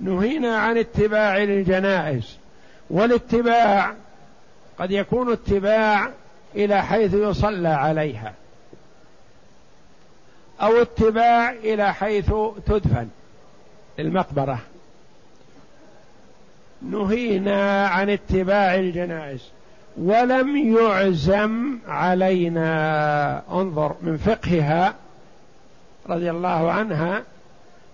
نهينا 0.00 0.56
عن 0.56 0.78
اتباع 0.78 1.36
الجنائز 1.36 2.38
والاتباع 2.90 3.94
قد 4.78 4.90
يكون 4.90 5.32
اتباع 5.32 6.10
إلى 6.56 6.82
حيث 6.82 7.14
يصلى 7.14 7.68
عليها 7.68 8.32
أو 10.60 10.82
اتباع 10.82 11.50
إلى 11.50 11.94
حيث 11.94 12.32
تدفن. 12.66 13.08
المقبرة. 13.98 14.58
نهينا 16.82 17.86
عن 17.86 18.10
اتباع 18.10 18.74
الجنائز. 18.74 19.48
ولم 19.96 20.76
يعزم 20.76 21.78
علينا. 21.88 23.42
انظر 23.50 23.94
من 24.02 24.16
فقهها 24.16 24.94
رضي 26.08 26.30
الله 26.30 26.72
عنها 26.72 27.22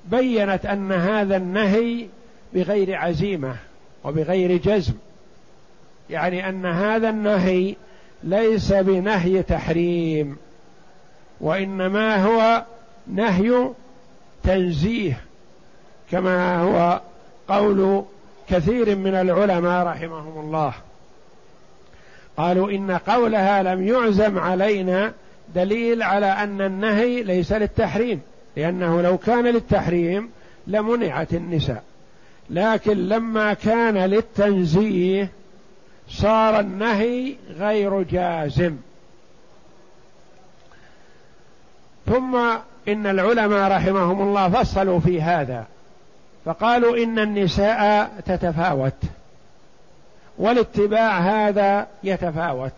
بينت 0.04 0.66
أن 0.66 0.92
هذا 0.92 1.36
النهي 1.36 2.06
بغير 2.54 2.96
عزيمة 2.96 3.56
وبغير 4.04 4.56
جزم. 4.56 4.94
يعني 6.10 6.48
أن 6.48 6.66
هذا 6.66 7.10
النهي 7.10 7.76
ليس 8.22 8.72
بنهي 8.72 9.42
تحريم 9.42 10.36
وإنما 11.40 12.24
هو 12.24 12.64
نهي 13.06 13.70
تنزيه. 14.42 15.20
كما 16.10 16.60
هو 16.60 17.00
قول 17.48 18.04
كثير 18.48 18.96
من 18.96 19.14
العلماء 19.14 19.86
رحمهم 19.86 20.40
الله. 20.40 20.72
قالوا 22.36 22.70
إن 22.70 22.90
قولها 22.90 23.62
لم 23.62 23.88
يعزم 23.88 24.38
علينا 24.38 25.12
دليل 25.54 26.02
على 26.02 26.26
أن 26.26 26.60
النهي 26.60 27.22
ليس 27.22 27.52
للتحريم 27.52 28.20
لأنه 28.56 29.02
لو 29.02 29.18
كان 29.18 29.44
للتحريم 29.44 30.30
لمنعت 30.66 31.34
النساء. 31.34 31.82
لكن 32.50 33.08
لما 33.08 33.54
كان 33.54 33.98
للتنزيه 33.98 35.30
صار 36.08 36.60
النهي 36.60 37.34
غير 37.58 38.02
جازم. 38.02 38.76
ثم 42.06 42.36
إن 42.88 43.06
العلماء 43.06 43.70
رحمهم 43.72 44.22
الله 44.22 44.48
فصلوا 44.48 45.00
في 45.00 45.22
هذا. 45.22 45.66
فقالوا 46.50 46.96
إن 46.96 47.18
النساء 47.18 48.10
تتفاوت 48.26 48.94
والاتباع 50.38 51.18
هذا 51.18 51.86
يتفاوت. 52.02 52.72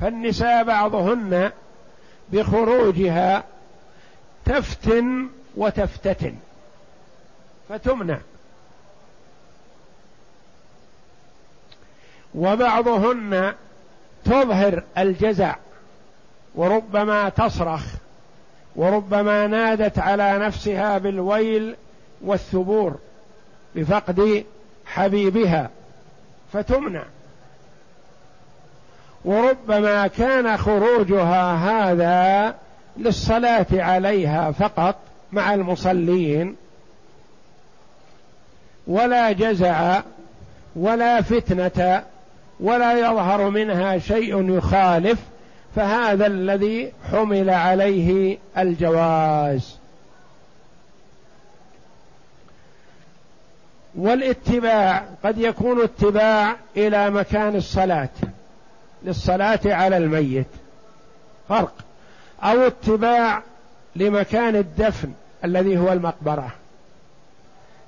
فالنساء 0.00 0.64
بعضهن 0.64 1.50
بخروجها 2.32 3.44
تفتن 4.44 5.28
وتفتتن 5.56 6.34
فتمنع. 7.68 8.18
وبعضهن 12.34 13.54
تظهر 14.24 14.82
الجزع 14.98 15.56
وربما 16.54 17.28
تصرخ. 17.28 17.82
وربما 18.78 19.46
نادت 19.46 19.98
على 19.98 20.38
نفسها 20.38 20.98
بالويل 20.98 21.76
والثبور 22.20 22.98
بفقد 23.74 24.44
حبيبها 24.86 25.70
فتمنع. 26.52 27.02
وربما 29.24 30.06
كان 30.06 30.56
خروجها 30.56 31.54
هذا 31.54 32.54
للصلاة 32.96 33.66
عليها 33.72 34.50
فقط 34.50 34.96
مع 35.32 35.54
المصلين 35.54 36.56
ولا 38.86 39.32
جزع 39.32 40.00
ولا 40.76 41.22
فتنة 41.22 42.02
ولا 42.60 42.98
يظهر 42.98 43.50
منها 43.50 43.98
شيء 43.98 44.56
يخالف 44.56 45.18
فهذا 45.76 46.26
الذي 46.26 46.92
حمل 47.12 47.50
عليه 47.50 48.38
الجواز. 48.58 49.78
والاتباع 53.94 55.04
قد 55.24 55.38
يكون 55.38 55.82
اتباع 55.82 56.56
إلى 56.76 57.10
مكان 57.10 57.56
الصلاة 57.56 58.08
للصلاة 59.02 59.60
على 59.64 59.96
الميت. 59.96 60.46
فرق. 61.48 61.74
أو 62.42 62.66
اتباع 62.66 63.42
لمكان 63.96 64.56
الدفن 64.56 65.12
الذي 65.44 65.78
هو 65.78 65.92
المقبرة. 65.92 66.50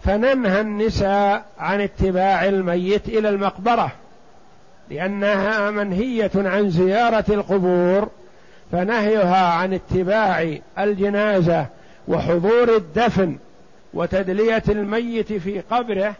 فننهى 0.04 0.60
النساء 0.60 1.44
عن 1.58 1.80
اتباع 1.80 2.44
الميت 2.44 3.08
إلى 3.08 3.28
المقبرة. 3.28 3.92
لأنها 4.90 5.70
منهية 5.70 6.30
عن 6.34 6.70
زيارة 6.70 7.24
القبور 7.28 8.08
فنهيها 8.72 9.46
عن 9.46 9.74
اتباع 9.74 10.58
الجنازة 10.78 11.66
وحضور 12.08 12.76
الدفن 12.76 13.36
وتدلية 13.94 14.62
الميت 14.68 15.32
في 15.32 15.60
قبره. 15.60 16.14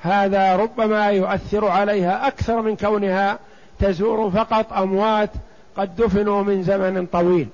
هذا 0.00 0.56
ربما 0.56 1.10
يؤثر 1.10 1.68
عليها 1.68 2.26
أكثر 2.26 2.62
من 2.62 2.76
كونها 2.76 3.38
تزور 3.78 4.30
فقط 4.30 4.72
أموات 4.72 5.30
قد 5.76 5.96
دفنوا 5.96 6.42
من 6.42 6.62
زمن 6.62 7.06
طويل. 7.06 7.48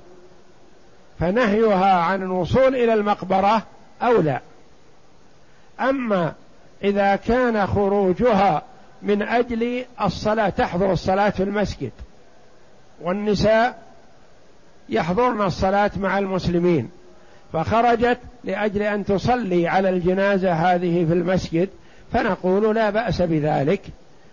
فنهيها 1.21 1.95
عن 1.95 2.23
الوصول 2.23 2.75
إلى 2.75 2.95
المقبرة 2.95 3.63
اولى 4.03 4.41
أما 5.81 6.33
إذا 6.85 7.17
كان 7.17 7.67
خروجها 7.67 8.63
من 9.03 9.23
أجل 9.23 9.85
الصلاة 10.01 10.49
تحضر 10.49 10.93
الصلاة 10.93 11.31
في 11.31 11.43
المسجد. 11.43 11.91
والنساء 13.01 13.79
يحضرن 14.89 15.43
الصلاة 15.43 15.91
مع 15.97 16.19
المسلمين. 16.19 16.91
فخرجت 17.53 18.19
لأجل 18.45 18.83
أن 18.83 19.05
تصلي 19.05 19.69
على 19.69 19.89
الجنازة 19.89 20.53
هذه 20.53 21.05
في 21.05 21.13
المسجد 21.13 21.69
فنقول 22.13 22.75
لا 22.75 22.91
بأس 22.91 23.23
بذلك. 23.23 23.83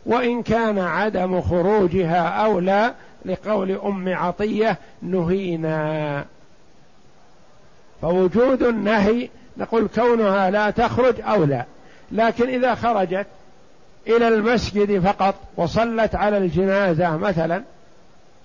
وإن 0.06 0.44
كان 0.44 0.80
عدم 0.80 1.42
خروجها 1.42 2.28
أولى 2.28 2.94
لقول 3.26 3.72
أم 3.72 4.14
عطية 4.16 4.78
نهينا. 5.02 6.26
فوجود 8.02 8.64
النهي 8.64 9.30
نقول 9.58 9.88
كونها 9.96 10.50
لا 10.50 10.70
تخرج 10.70 11.22
أولى. 11.22 11.66
لكن 12.12 12.50
إذا 12.50 12.76
خرجت 12.76 13.28
إلى 14.08 14.28
المسجد 14.28 15.00
فقط 15.00 15.36
وصلت 15.58 16.16
على 16.16 16.38
الجنازة 16.38 17.18
مثلا 17.18 17.64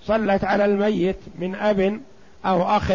صلت 0.05 0.43
على 0.43 0.65
الميت 0.65 1.17
من 1.39 1.55
أب 1.55 1.99
أو 2.45 2.63
أخ 2.63 2.91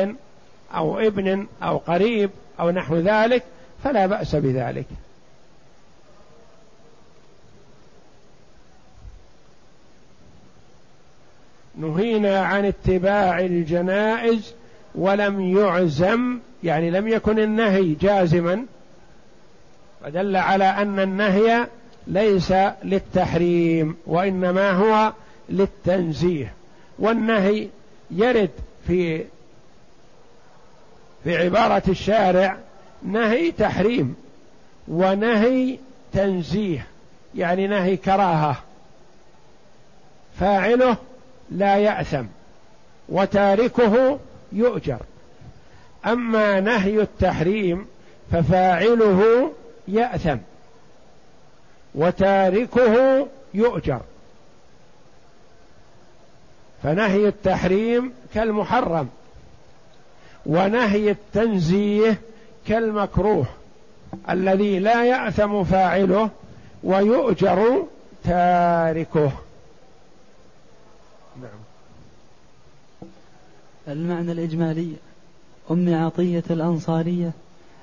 أو 0.74 0.98
ابن 0.98 1.46
أو 1.62 1.76
قريب 1.76 2.30
أو 2.60 2.70
نحو 2.70 2.96
ذلك 2.96 3.42
فلا 3.84 4.06
بأس 4.06 4.36
بذلك. 4.36 4.86
نهينا 11.76 12.40
عن 12.40 12.64
اتباع 12.64 13.40
الجنائز 13.40 14.54
ولم 14.94 15.40
يعزم 15.40 16.38
يعني 16.64 16.90
لم 16.90 17.08
يكن 17.08 17.38
النهي 17.38 17.94
جازما 17.94 18.66
فدل 20.04 20.36
على 20.36 20.64
أن 20.64 21.00
النهي 21.00 21.66
ليس 22.06 22.52
للتحريم 22.84 23.96
وإنما 24.06 24.70
هو 24.70 25.12
للتنزيه. 25.48 26.52
والنهي 26.98 27.68
يرد 28.10 28.50
في 28.86 29.24
في 31.24 31.36
عبارة 31.36 31.82
الشارع 31.88 32.56
نهي 33.02 33.52
تحريم 33.52 34.16
ونهي 34.88 35.78
تنزيه 36.12 36.86
يعني 37.34 37.66
نهي 37.66 37.96
كراهة. 37.96 38.56
فاعله 40.40 40.96
لا 41.50 41.76
يأثم 41.76 42.24
وتاركه 43.08 44.18
يؤجر. 44.52 45.00
أما 46.06 46.60
نهي 46.60 47.00
التحريم 47.00 47.86
ففاعله 48.32 49.52
يأثم. 49.88 50.36
وتاركه 51.96 53.26
يؤجر. 53.54 54.00
فنهي 56.82 57.28
التحريم 57.28 58.12
كالمحرم 58.34 59.08
ونهي 60.46 61.10
التنزيه 61.10 62.20
كالمكروه 62.66 63.46
الذي 64.30 64.78
لا 64.78 65.04
يأثم 65.04 65.64
فاعله 65.64 66.30
ويؤجر 66.82 67.82
تاركه. 68.24 69.32
نعم. 71.42 71.60
المعنى 73.88 74.32
الإجمالي 74.32 74.92
أم 75.70 75.94
عطية 75.94 76.44
الأنصارية 76.50 77.30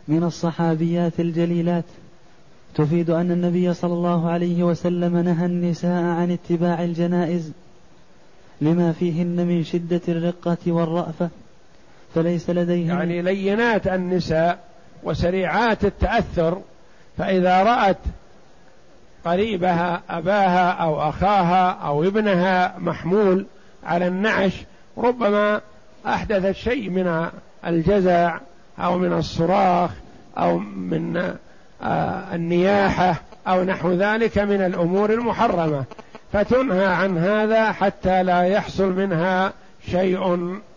من 0.08 0.24
الصحابيات 0.24 1.20
الجليلات. 1.20 1.84
تفيد 2.76 3.10
أن 3.10 3.32
النبي 3.32 3.74
صلى 3.74 3.94
الله 3.94 4.30
عليه 4.30 4.64
وسلم 4.64 5.18
نهى 5.18 5.46
النساء 5.46 6.04
عن 6.04 6.32
اتباع 6.32 6.84
الجنائز 6.84 7.52
لما 8.62 8.92
فيهن 8.92 9.48
من 9.48 9.64
شدة 9.64 10.02
الرقة 10.08 10.58
والرأفة 10.68 11.30
فليس 12.16 12.50
لديهن 12.50 12.88
يعني 12.88 13.22
لينات 13.22 13.88
النساء 13.88 14.60
وسريعات 15.04 15.86
التأثر 15.86 16.62
فإذا 17.18 17.64
رأت 17.64 17.98
قريبها 19.26 20.02
أباها 20.10 20.72
أو 20.72 21.10
أخاها 21.10 21.72
أو 21.72 22.04
ابنها 22.04 22.76
محمول 22.80 23.46
على 23.84 24.08
النعش 24.08 24.54
ربما 24.98 25.62
أحدثت 26.06 26.56
شيء 26.56 26.90
من 26.90 27.30
الجزع 27.68 28.40
أو 28.80 28.98
من 28.98 29.14
الصراخ 29.14 29.92
أو 30.38 30.60
من 30.60 31.36
النياحة 32.34 33.16
أو 33.48 33.64
نحو 33.64 33.92
ذلك 33.92 34.38
من 34.38 34.62
الأمور 34.62 35.14
المحرمة 35.14 35.84
فتنهى 36.34 36.86
عن 36.86 37.18
هذا 37.18 37.72
حتى 37.72 38.24
لا 38.24 38.44
يحصل 38.44 38.90
منها 38.94 39.54
شيء 39.92 40.28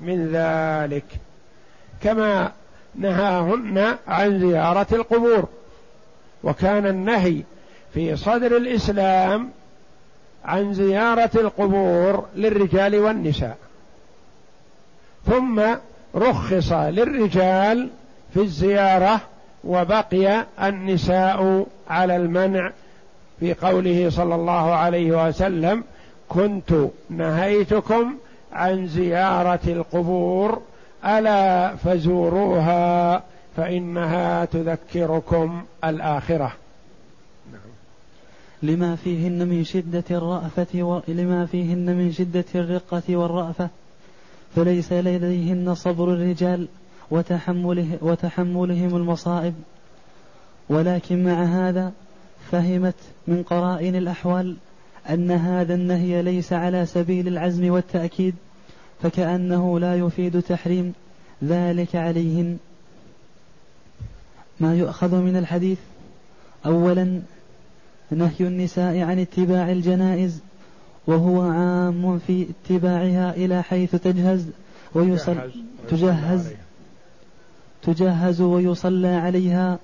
من 0.00 0.30
ذلك. 0.32 1.04
كما 2.02 2.52
نهاهن 2.94 3.96
عن 4.08 4.40
زيارة 4.40 4.86
القبور 4.92 5.48
وكان 6.44 6.86
النهي 6.86 7.42
في 7.94 8.16
صدر 8.16 8.56
الإسلام 8.56 9.50
عن 10.44 10.74
زيارة 10.74 11.30
القبور 11.34 12.26
للرجال 12.36 12.96
والنساء. 12.96 13.56
ثم 15.26 15.62
رخص 16.14 16.72
للرجال 16.72 17.90
في 18.34 18.40
الزيارة 18.40 19.20
وبقي 19.64 20.46
النساء 20.62 21.66
على 21.88 22.16
المنع 22.16 22.72
في 23.40 23.54
قوله 23.54 24.10
صلى 24.10 24.34
الله 24.34 24.74
عليه 24.74 25.28
وسلم 25.28 25.84
كنت 26.28 26.74
نهيتكم 27.10 28.14
عن 28.52 28.86
زيارة 28.86 29.60
القبور 29.66 30.62
ألا 31.04 31.76
فزوروها 31.76 33.22
فإنها 33.56 34.44
تذكركم 34.44 35.64
الآخرة. 35.84 36.52
لما 38.62 38.96
فيهن 38.96 39.48
من 39.48 39.64
شدة 39.64 40.04
الرأفة 40.10 40.82
و... 40.82 41.00
لما 41.08 41.46
فيهن 41.46 41.96
من 41.96 42.12
شدة 42.12 42.44
الرقة 42.54 43.16
والرأفة 43.16 43.68
فليس 44.56 44.92
لديهن 44.92 45.74
صبر 45.74 46.12
الرجال. 46.12 46.68
وتحمله 47.10 47.98
وتحملهم 48.00 48.96
المصائب. 48.96 49.54
ولكن 50.68 51.24
مع 51.24 51.44
هذا 51.44 51.92
فهمت 52.50 52.94
من 53.26 53.42
قرائن 53.42 53.96
الأحوال 53.96 54.56
أن 55.10 55.30
هذا 55.30 55.74
النهي 55.74 56.22
ليس 56.22 56.52
على 56.52 56.86
سبيل 56.86 57.28
العزم 57.28 57.70
والتأكيد 57.70 58.34
فكأنه 59.02 59.80
لا 59.80 59.96
يفيد 59.96 60.42
تحريم 60.42 60.92
ذلك 61.44 61.96
عليهن 61.96 62.58
ما 64.60 64.74
يؤخذ 64.76 65.14
من 65.14 65.36
الحديث 65.36 65.78
أولا 66.66 67.20
نهي 68.10 68.40
النساء 68.40 68.98
عن 68.98 69.18
اتباع 69.18 69.72
الجنائز 69.72 70.40
وهو 71.06 71.42
عام 71.42 72.18
في 72.26 72.46
اتباعها 72.50 73.30
إلى 73.30 73.62
حيث 73.62 73.96
تجهز 73.96 74.46
ويصل 74.94 75.36
تجهز 75.88 76.52
تجهز 77.86 78.40
ويصلى 78.40 79.08
عليها 79.08 79.78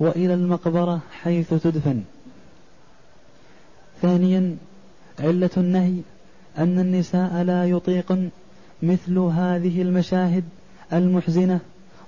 وإلى 0.00 0.34
المقبرة 0.34 1.00
حيث 1.22 1.54
تدفن. 1.54 2.02
ثانيا 4.02 4.56
علة 5.20 5.50
النهي 5.56 5.94
أن 6.58 6.78
النساء 6.78 7.42
لا 7.42 7.66
يطيقن 7.66 8.28
مثل 8.82 9.18
هذه 9.18 9.82
المشاهد 9.82 10.44
المحزنة 10.92 11.60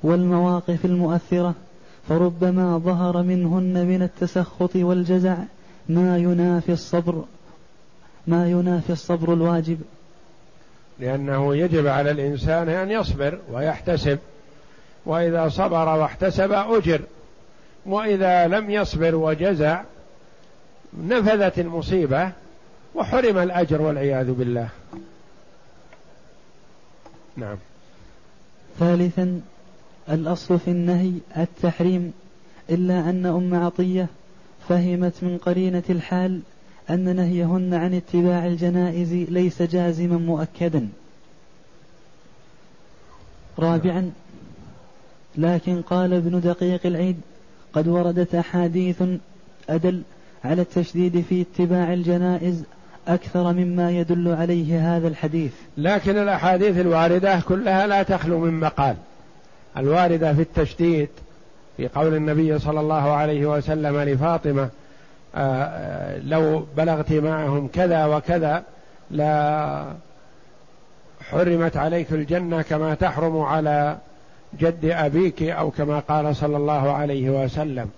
والمواقف 0.02 0.84
المؤثرة 0.84 1.54
فربما 2.08 2.78
ظهر 2.78 3.22
منهن 3.22 3.86
من 3.86 4.02
التسخط 4.02 4.76
والجزع 4.76 5.36
ما 5.88 6.18
ينافي 6.18 6.72
الصبر 6.72 7.24
ما 8.26 8.50
ينافي 8.50 8.92
الصبر 8.92 9.32
الواجب. 9.32 9.78
لأنه 11.00 11.56
يجب 11.56 11.86
على 11.86 12.10
الإنسان 12.10 12.68
أن 12.68 12.90
يصبر 12.90 13.38
ويحتسب. 13.52 14.18
وإذا 15.06 15.48
صبر 15.48 15.88
واحتسب 15.88 16.52
أجر. 16.52 17.00
وإذا 17.86 18.46
لم 18.46 18.70
يصبر 18.70 19.14
وجزع 19.14 19.82
نفذت 21.02 21.58
المصيبة 21.58 22.32
وحرم 22.94 23.38
الأجر 23.38 23.82
والعياذ 23.82 24.32
بالله. 24.32 24.68
نعم. 27.36 27.56
ثالثا 28.78 29.40
الأصل 30.08 30.58
في 30.58 30.70
النهي 30.70 31.12
التحريم 31.36 32.12
إلا 32.70 33.10
أن 33.10 33.26
أم 33.26 33.54
عطية 33.64 34.06
فهمت 34.68 35.12
من 35.22 35.38
قرينة 35.38 35.82
الحال 35.90 36.40
أن 36.90 37.16
نهيهن 37.16 37.74
عن 37.74 37.94
اتباع 37.94 38.46
الجنائز 38.46 39.12
ليس 39.12 39.62
جازما 39.62 40.16
مؤكدا. 40.16 40.88
رابعا 43.58 44.12
لكن 45.36 45.82
قال 45.82 46.14
ابن 46.14 46.40
دقيق 46.40 46.80
العيد 46.84 47.20
قد 47.72 47.88
وردت 47.88 48.34
أحاديث 48.34 49.02
أدل 49.70 50.02
على 50.44 50.62
التشديد 50.62 51.24
في 51.28 51.42
اتباع 51.42 51.92
الجنائز 51.92 52.64
أكثر 53.08 53.52
مما 53.52 53.90
يدل 53.90 54.28
عليه 54.28 54.96
هذا 54.96 55.08
الحديث. 55.08 55.52
لكن 55.76 56.18
الأحاديث 56.18 56.78
الواردة 56.78 57.40
كلها 57.40 57.86
لا 57.86 58.02
تخلو 58.02 58.40
من 58.40 58.60
مقال. 58.60 58.96
الواردة 59.76 60.34
في 60.34 60.42
التشديد 60.42 61.08
في 61.76 61.88
قول 61.88 62.14
النبي 62.14 62.58
صلى 62.58 62.80
الله 62.80 63.12
عليه 63.12 63.46
وسلم 63.46 64.00
لفاطمة 64.00 64.68
آه، 65.34 65.64
آه، 65.64 66.18
لو 66.18 66.66
بلغت 66.76 67.12
معهم 67.12 67.68
كذا 67.68 68.06
وكذا 68.06 68.62
لا 69.10 69.84
حرمت 71.20 71.76
عليك 71.76 72.12
الجنة 72.12 72.62
كما 72.62 72.94
تحرم 72.94 73.40
على 73.40 73.96
جد 74.58 74.84
أبيك 74.84 75.42
أو 75.42 75.70
كما 75.70 75.98
قال 75.98 76.36
صلى 76.36 76.56
الله 76.56 76.92
عليه 76.92 77.44
وسلم. 77.44 77.90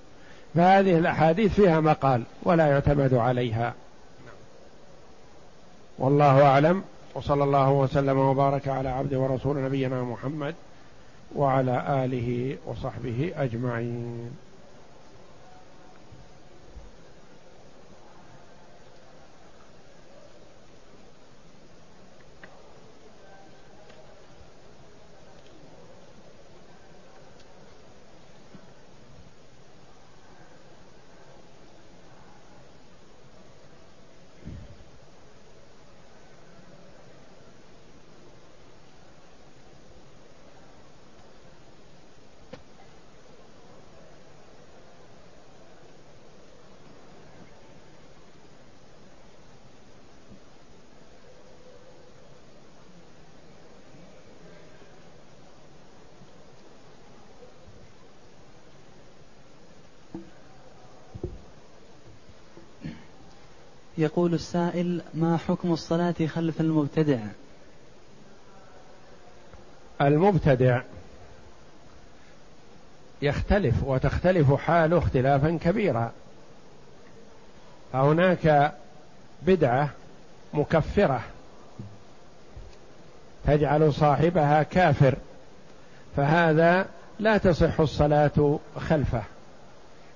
فهذه 0.55 0.99
الأحاديث 0.99 1.55
فيها 1.55 1.81
مقال 1.81 2.23
ولا 2.42 2.66
يعتمد 2.66 3.14
عليها. 3.14 3.75
والله 5.99 6.47
أعلم. 6.47 6.83
وصلى 7.14 7.45
الله 7.45 7.71
وسلم 7.71 8.19
وبارك 8.19 8.69
على 8.69 8.88
عبد 8.88 9.14
ورسول 9.14 9.64
نبينا 9.64 10.03
محمد 10.03 10.55
وعلى 11.37 12.05
آله 12.05 12.57
وصحبه 12.66 13.33
أجمعين. 13.37 14.31
يقول 63.98 64.35
السائل 64.35 65.02
ما 65.14 65.37
حكم 65.37 65.72
الصلاة 65.72 66.14
خلف 66.26 66.61
المبتدع؟ 66.61 67.18
المبتدع 70.00 70.80
يختلف 73.22 73.74
وتختلف 73.85 74.52
حاله 74.54 74.98
اختلافا 74.98 75.59
كبيرا. 75.62 76.12
فهناك 77.92 78.72
بدعة 79.42 79.90
مكفرة 80.54 81.20
تجعل 83.46 83.94
صاحبها 83.94 84.62
كافر 84.62 85.14
فهذا 86.16 86.87
لا 87.18 87.38
تصح 87.38 87.80
الصلاة 87.80 88.59
خلفه. 88.76 89.22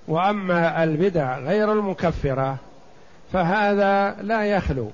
وأما 0.09 0.85
البدع 0.85 1.39
غير 1.39 1.73
المكفرة 1.73 2.59
فهذا 3.33 4.17
لا 4.23 4.45
يخلو. 4.45 4.91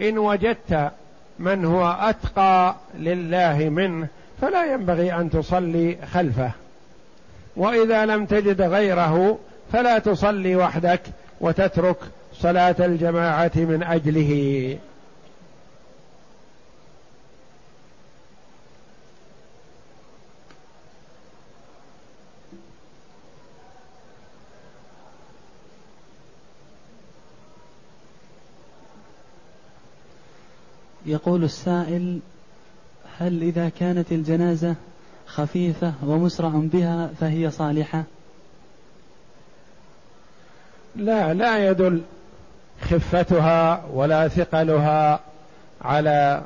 إن 0.00 0.18
وجدت 0.18 0.90
من 1.38 1.64
هو 1.64 1.96
أتقى 2.00 2.74
لله 2.98 3.68
منه 3.68 4.06
فلا 4.40 4.72
ينبغي 4.72 5.12
أن 5.12 5.30
تصلي 5.30 5.98
خلفه. 6.12 6.50
وإذا 7.56 8.06
لم 8.06 8.26
تجد 8.26 8.62
غيره 8.62 9.38
فلا 9.72 9.98
تصلي 9.98 10.56
وحدك 10.56 11.00
وتترك 11.40 11.96
صلاة 12.34 12.76
الجماعة 12.78 13.52
من 13.54 13.82
أجله. 13.82 14.76
يقول 31.06 31.44
السائل 31.44 32.20
هل 33.18 33.42
إذا 33.42 33.68
كانت 33.68 34.12
الجنازة 34.12 34.74
خفيفة 35.26 35.92
ومسرع 36.06 36.50
بها 36.54 37.10
فهي 37.20 37.50
صالحة؟ 37.50 38.04
لا 40.96 41.34
لا 41.34 41.68
يدل 41.68 42.02
خفتها 42.80 43.84
ولا 43.92 44.28
ثقلها 44.28 45.20
على 45.82 46.42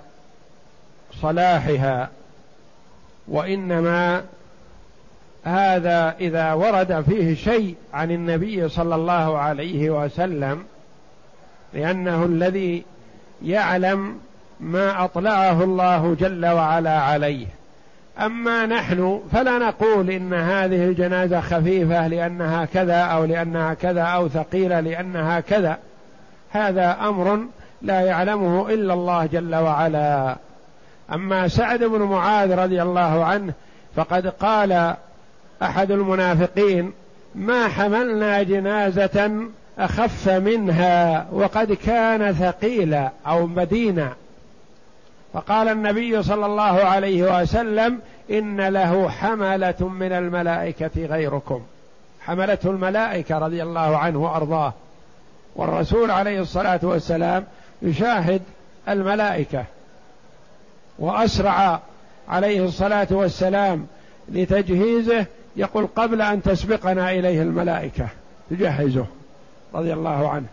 صلاحها 1.20 2.10
وإنما 3.28 4.24
هذا 5.44 6.16
إذا 6.20 6.52
ورد 6.52 7.00
فيه 7.00 7.34
شيء 7.34 7.74
عن 7.92 8.10
النبي 8.10 8.68
صلى 8.68 8.94
الله 8.94 9.38
عليه 9.38 9.90
وسلم 9.90 10.64
لأنه 11.74 12.24
الذي 12.24 12.84
يعلم 13.44 14.18
ما 14.60 15.04
أطلعه 15.04 15.64
الله 15.64 16.16
جل 16.20 16.46
وعلا 16.46 17.00
عليه. 17.00 17.46
أما 18.20 18.66
نحن 18.66 19.20
فلا 19.32 19.58
نقول 19.58 20.10
إن 20.10 20.34
هذه 20.34 20.84
الجنازة 20.84 21.40
خفيفة 21.40 22.08
لأنها 22.08 22.64
كذا 22.64 23.00
أو 23.00 23.24
لأنها 23.24 23.74
كذا 23.74 24.02
أو 24.02 24.28
ثقيلة 24.28 24.80
لأنها 24.80 25.40
كذا. 25.40 25.78
هذا 26.50 26.96
أمر 27.00 27.38
لا 27.82 28.00
يعلمه 28.00 28.68
إلا 28.68 28.94
الله 28.94 29.26
جل 29.26 29.54
وعلا. 29.54 30.36
أما 31.12 31.48
سعد 31.48 31.84
بن 31.84 32.02
معاذ 32.02 32.54
رضي 32.54 32.82
الله 32.82 33.24
عنه 33.24 33.52
فقد 33.96 34.26
قال 34.26 34.94
أحد 35.62 35.90
المنافقين 35.90 36.92
ما 37.34 37.68
حملنا 37.68 38.42
جنازة 38.42 39.30
أخف 39.78 40.28
منها 40.28 41.26
وقد 41.32 41.72
كان 41.72 42.32
ثقيلا 42.32 43.10
أو 43.26 43.46
مدينة. 43.46 44.12
فقال 45.38 45.68
النبي 45.68 46.22
صلى 46.22 46.46
الله 46.46 46.62
عليه 46.62 47.42
وسلم 47.42 48.01
إن 48.31 48.61
له 48.61 49.09
حملة 49.09 49.88
من 49.88 50.12
الملائكة 50.12 51.07
غيركم. 51.07 51.62
حملته 52.20 52.70
الملائكة 52.70 53.38
رضي 53.38 53.62
الله 53.62 53.96
عنه 53.96 54.18
وأرضاه. 54.18 54.72
والرسول 55.57 56.11
عليه 56.11 56.40
الصلاة 56.40 56.81
والسلام 56.83 57.44
يشاهد 57.83 58.42
الملائكة 58.88 59.64
وأسرع 60.98 61.81
عليه 62.29 62.64
الصلاة 62.64 63.09
والسلام 63.11 63.87
لتجهيزه 64.29 65.27
يقول 65.57 65.88
قبل 65.96 66.22
أن 66.22 66.42
تسبقنا 66.42 67.11
إليه 67.11 67.42
الملائكة 67.42 68.09
تجهزه 68.51 69.07
رضي 69.74 69.92
الله 69.92 70.29
عنه. 70.29 70.46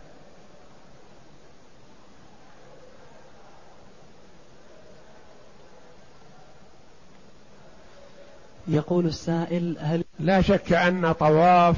يقول 8.68 9.06
السائل 9.06 9.78
هل 9.80 10.04
لا 10.20 10.42
شك 10.42 10.74
أن 10.74 11.12
طواف 11.12 11.76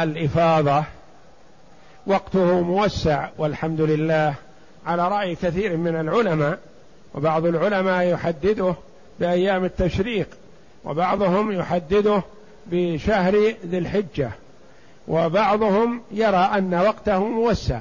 الإفاضة 0.00 0.84
وقته 2.06 2.60
موسع 2.60 3.28
والحمد 3.38 3.80
لله 3.80 4.34
على 4.86 5.08
رأي 5.08 5.34
كثير 5.34 5.76
من 5.76 6.00
العلماء 6.00 6.58
وبعض 7.14 7.46
العلماء 7.46 8.06
يحدده 8.06 8.74
بأيام 9.20 9.64
التشريق 9.64 10.28
وبعضهم 10.84 11.52
يحدده 11.52 12.22
بشهر 12.66 13.54
ذي 13.66 13.78
الحجة 13.78 14.30
وبعضهم 15.08 16.02
يرى 16.12 16.50
أن 16.58 16.74
وقته 16.74 17.28
موسع 17.28 17.80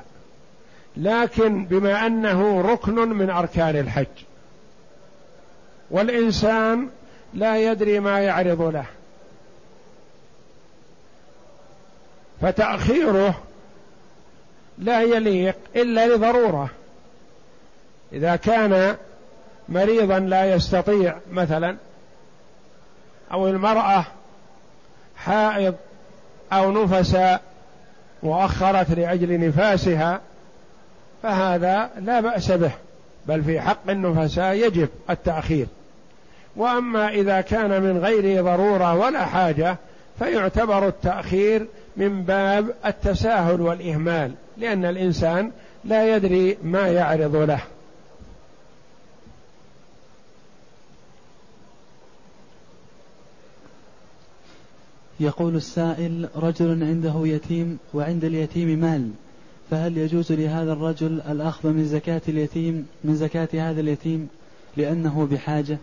لكن 0.97 1.65
بما 1.65 2.05
أنه 2.05 2.61
ركن 2.61 2.95
من 2.95 3.29
أركان 3.29 3.75
الحج 3.75 4.05
والإنسان 5.91 6.89
لا 7.35 7.71
يدري 7.71 7.99
ما 7.99 8.19
يعرض 8.19 8.61
له. 8.61 8.85
فتأخيره 12.41 13.41
لا 14.77 15.01
يليق 15.01 15.55
إلا 15.75 16.07
لضرورة. 16.07 16.69
إذا 18.13 18.35
كان 18.35 18.97
مريضا 19.69 20.19
لا 20.19 20.55
يستطيع 20.55 21.17
مثلا 21.31 21.77
أو 23.31 23.47
المرأة 23.47 24.05
حائض 25.17 25.75
أو 26.53 26.71
نفس 26.71 27.17
مؤخرت 28.23 28.91
لأجل 28.91 29.47
نفاسها 29.47 30.21
فهذا 31.23 31.89
لا 31.99 32.19
بأس 32.19 32.51
به 32.51 32.71
بل 33.25 33.43
في 33.43 33.61
حق 33.61 33.89
النفساء 33.89 34.53
يجب 34.53 34.89
التأخير. 35.09 35.67
وأما 36.55 37.09
إذا 37.09 37.41
كان 37.41 37.81
من 37.81 37.97
غير 37.97 38.43
ضرورة 38.43 38.95
ولا 38.95 39.25
حاجة 39.25 39.77
فيعتبر 40.19 40.87
التأخير 40.87 41.67
من 41.97 42.23
باب 42.23 42.73
التساهل 42.85 43.61
والإهمال 43.61 44.31
لأن 44.57 44.85
الإنسان 44.85 45.51
لا 45.85 46.15
يدري 46.15 46.57
ما 46.63 46.87
يعرض 46.87 47.35
له. 47.35 47.59
يقول 55.19 55.55
السائل 55.55 56.29
رجل 56.35 56.83
عنده 56.83 57.13
يتيم 57.23 57.77
وعند 57.93 58.23
اليتيم 58.23 58.79
مال 58.79 59.11
فهل 59.71 59.97
يجوز 59.97 60.31
لهذا 60.31 60.73
الرجل 60.73 61.21
الأخذ 61.21 61.69
من 61.69 61.85
زكاة 61.85 62.21
اليتيم 62.27 62.87
من 63.03 63.15
زكاة 63.15 63.47
هذا 63.53 63.81
اليتيم 63.81 64.27
لأنه 64.77 65.27
بحاجة؟ 65.31 65.77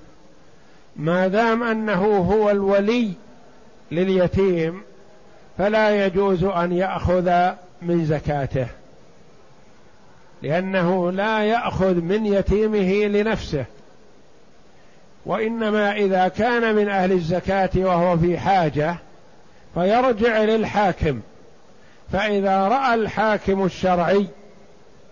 ما 0.97 1.29
دام 1.29 1.63
أنه 1.63 2.17
هو 2.17 2.51
الولي 2.51 3.13
لليتيم 3.93 4.83
فلا 5.59 6.07
يجوز 6.07 6.45
أن 6.45 6.73
يأخذ 6.73 7.51
من 7.83 8.05
زكاته 8.05 8.67
لأنه 10.43 11.13
لا 11.13 11.45
يأخذ 11.45 11.95
من 11.95 12.27
يتيمه 12.27 13.07
لنفسه. 13.07 13.65
وإنما 15.27 15.93
إذا 15.93 16.29
كان 16.29 16.75
من 16.75 16.89
أهل 16.89 17.13
الزكاة 17.13 17.71
وهو 17.77 18.19
في 18.19 18.39
حاجة 18.39 18.97
فيرجع 19.75 20.43
للحاكم. 20.43 21.21
فإذا 22.13 22.69
رأى 22.69 22.95
الحاكم 22.95 23.65
الشرعي 23.65 24.27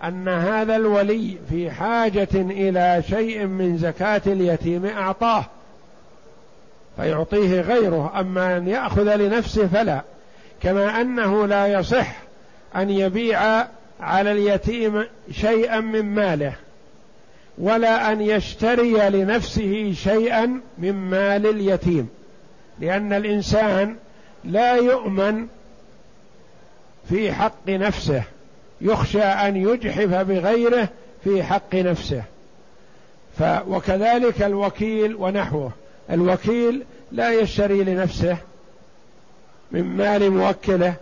أن 0.05 0.29
هذا 0.29 0.77
الولي 0.77 1.37
في 1.51 1.71
حاجة 1.71 2.29
إلى 2.35 3.03
شيء 3.09 3.47
من 3.47 3.79
زكاة 3.79 4.23
اليتيم 4.27 4.87
أعطاه. 4.87 5.45
فيعطيه 7.01 7.61
غيره 7.61 8.21
أما 8.21 8.57
أن 8.57 8.69
يأخذ 8.69 9.17
لنفسه 9.17 9.67
فلا 9.67 10.03
كما 10.63 11.01
أنه 11.01 11.47
لا 11.47 11.67
يصح 11.67 12.17
أن 12.77 12.91
يبيع 12.91 13.67
على 14.01 14.33
اليتيم 14.33 15.05
شيئا 15.31 15.81
من 15.81 16.03
ماله 16.03 16.53
ولا 17.59 18.13
أن 18.13 18.21
يشتري 18.21 19.11
لنفسه 19.11 19.93
شيئا 19.97 20.61
من 20.79 20.93
مال 20.93 21.47
اليتيم 21.47 22.09
لأن 22.81 23.13
الإنسان 23.13 23.97
لا 24.45 24.75
يؤمن 24.75 25.47
في 27.09 27.33
حق 27.33 27.69
نفسه 27.69 28.23
يخشى 28.81 29.23
أن 29.23 29.57
يجحف 29.57 30.15
بغيره 30.15 30.89
في 31.25 31.43
حق 31.43 31.75
نفسه. 31.75 32.23
ف 33.39 33.43
وكذلك 33.69 34.43
الوكيل 34.43 35.15
ونحوه. 35.15 35.73
الوكيل 36.11 36.83
لا 37.13 37.33
يشتري 37.33 37.85
لنفسه 37.85 38.37
من 39.73 39.83
مال 39.97 40.31
موكله 40.31 40.95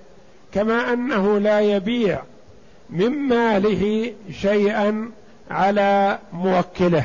كما 0.54 0.92
أنه 0.92 1.38
لا 1.38 1.60
يبيع 1.60 2.22
من 2.90 3.08
ماله 3.08 4.12
شيئا 4.40 5.10
على 5.50 6.18
موكله. 6.32 7.04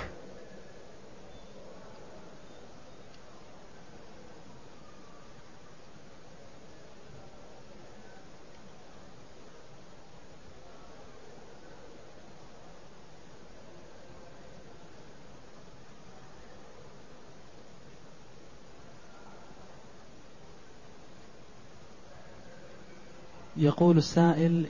يقول 23.64 23.98
السائل 23.98 24.66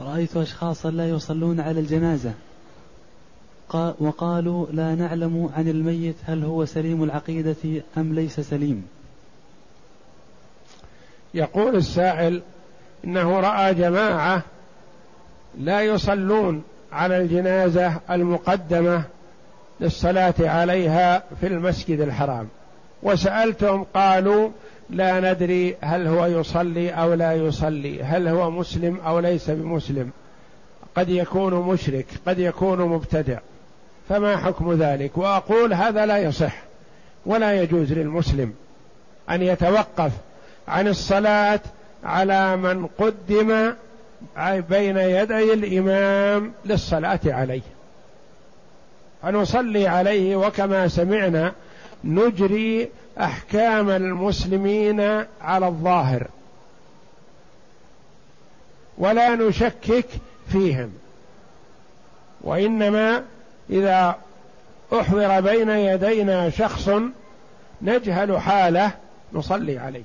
رأيت 0.00 0.36
أشخاصا 0.36 0.90
لا 0.90 1.08
يصلون 1.08 1.60
على 1.60 1.80
الجنازة. 1.80 2.32
وقالوا 3.74 4.66
لا 4.72 4.94
نعلم 4.94 5.50
عن 5.56 5.68
الميت 5.68 6.16
هل 6.24 6.44
هو 6.44 6.64
سليم 6.64 7.04
العقيدة 7.04 7.82
أم 7.96 8.14
ليس 8.14 8.40
سليم. 8.40 8.86
يقول 11.34 11.76
السائل 11.76 12.42
إنه 13.04 13.40
رأى 13.40 13.74
جماعة 13.74 14.42
لا 15.58 15.82
يصلون 15.82 16.62
على 16.92 17.22
الجنازة 17.22 18.00
المقدمة 18.10 19.04
للصلاة 19.80 20.34
عليها 20.40 21.22
في 21.40 21.46
المسجد 21.46 22.00
الحرام. 22.00 22.48
وسألتهم 23.02 23.84
قالوا 23.94 24.50
لا 24.90 25.32
ندري 25.32 25.76
هل 25.80 26.06
هو 26.06 26.26
يصلي 26.26 26.90
أو 26.90 27.14
لا 27.14 27.32
يصلي 27.32 28.02
هل 28.02 28.28
هو 28.28 28.50
مسلم 28.50 29.00
أو 29.00 29.18
ليس 29.18 29.50
بمسلم. 29.50 30.10
قد 30.96 31.08
يكون 31.08 31.54
مشرك 31.54 32.06
قد 32.26 32.38
يكون 32.38 32.78
مبتدع. 32.80 33.38
فما 34.08 34.36
حكم 34.36 34.72
ذلك؟ 34.72 35.18
وأقول 35.18 35.74
هذا 35.74 36.06
لا 36.06 36.18
يصح 36.18 36.54
ولا 37.26 37.62
يجوز 37.62 37.92
للمسلم 37.92 38.54
أن 39.30 39.42
يتوقف 39.42 40.12
عن 40.68 40.88
الصلاة 40.88 41.60
على 42.04 42.56
من 42.56 42.86
قدم 42.86 43.72
بين 44.70 44.96
يدي 44.96 45.52
الإمام 45.52 46.52
للصلاة 46.64 47.20
عليه. 47.26 47.62
فنصلي 49.22 49.86
عليه 49.86 50.36
وكما 50.36 50.88
سمعنا 50.88 51.52
نجري 52.04 52.88
أحكام 53.20 53.90
المسلمين 53.90 55.24
على 55.40 55.66
الظاهر. 55.66 56.26
ولا 58.98 59.34
نشكك 59.34 60.06
فيهم. 60.52 60.90
وإنما 62.40 63.22
إذا 63.70 64.16
أحضر 64.92 65.40
بين 65.40 65.68
يدينا 65.68 66.50
شخص 66.50 66.90
نجهل 67.82 68.40
حاله 68.40 68.90
نصلي 69.32 69.78
عليه. 69.78 70.02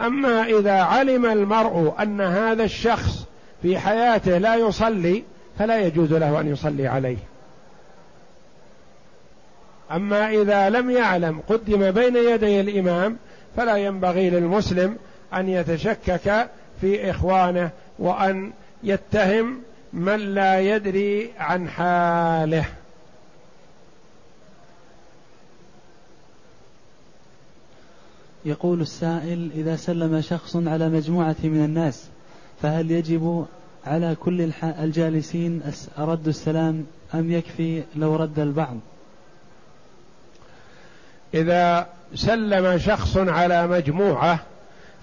أما 0.00 0.44
إذا 0.44 0.72
علم 0.72 1.26
المرء 1.26 1.94
أن 2.02 2.20
هذا 2.20 2.64
الشخص 2.64 3.24
في 3.62 3.78
حياته 3.78 4.38
لا 4.38 4.54
يصلي 4.54 5.22
فلا 5.58 5.80
يجوز 5.80 6.12
له 6.12 6.40
أن 6.40 6.52
يصلي 6.52 6.86
عليه. 6.86 7.31
أما 9.92 10.30
إذا 10.30 10.70
لم 10.70 10.90
يعلم 10.90 11.40
قدم 11.48 11.90
بين 11.90 12.16
يدي 12.16 12.60
الإمام 12.60 13.16
فلا 13.56 13.76
ينبغي 13.76 14.30
للمسلم 14.30 14.96
أن 15.34 15.48
يتشكك 15.48 16.48
في 16.80 17.10
إخوانه 17.10 17.70
وأن 17.98 18.52
يتهم 18.82 19.60
من 19.92 20.16
لا 20.16 20.60
يدري 20.60 21.30
عن 21.38 21.68
حاله. 21.68 22.64
يقول 28.44 28.80
السائل 28.80 29.50
إذا 29.54 29.76
سلم 29.76 30.20
شخص 30.20 30.56
على 30.56 30.88
مجموعة 30.88 31.36
من 31.42 31.64
الناس 31.64 32.04
فهل 32.62 32.90
يجب 32.90 33.46
على 33.86 34.16
كل 34.20 34.52
الجالسين 34.62 35.62
رد 35.98 36.28
السلام 36.28 36.86
أم 37.14 37.32
يكفي 37.32 37.82
لو 37.96 38.16
رد 38.16 38.38
البعض؟ 38.38 38.76
إذا 41.34 41.86
سلم 42.14 42.78
شخص 42.78 43.16
على 43.16 43.66
مجموعة 43.66 44.38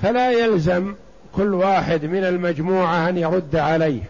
فلا 0.01 0.31
يلزم 0.31 0.95
كل 1.35 1.53
واحد 1.53 2.05
من 2.05 2.23
المجموعة 2.23 3.09
أن 3.09 3.17
يرد 3.17 3.55
عليه 3.55 4.01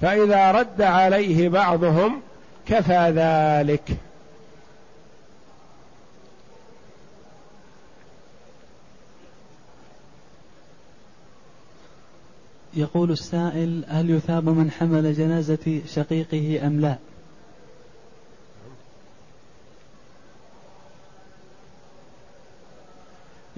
فإذا 0.00 0.52
رد 0.52 0.82
عليه 0.82 1.48
بعضهم 1.48 2.20
كفى 2.66 3.12
ذلك. 3.16 3.96
يقول 12.74 13.10
السائل 13.10 13.84
هل 13.88 14.10
يثاب 14.10 14.48
من 14.48 14.70
حمل 14.70 15.14
جنازة 15.14 15.80
شقيقه 15.86 16.66
أم 16.66 16.80
لا؟ 16.80 16.96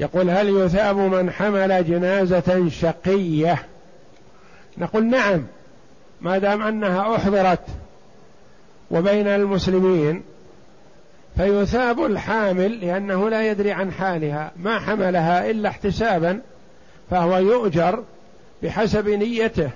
يقول 0.02 0.30
هل 0.30 0.48
يثاب 0.48 0.96
من 0.96 1.30
حمل 1.30 1.84
جنازة 1.84 2.68
شقية؟ 2.68 3.62
نقول 4.78 5.06
نعم 5.06 5.44
ما 6.20 6.38
دام 6.38 6.62
أنها 6.62 7.16
أحضرت 7.16 7.60
وبين 8.90 9.26
المسلمين 9.26 10.22
فيثاب 11.36 12.04
الحامل 12.04 12.80
لأنه 12.80 13.30
لا 13.30 13.50
يدري 13.50 13.72
عن 13.72 13.92
حالها 13.92 14.52
ما 14.56 14.78
حملها 14.78 15.50
إلا 15.50 15.68
احتسابا 15.68 16.40
فهو 17.10 17.36
يؤجر 17.36 18.04
بحسب 18.62 19.08
نيته. 19.08 19.70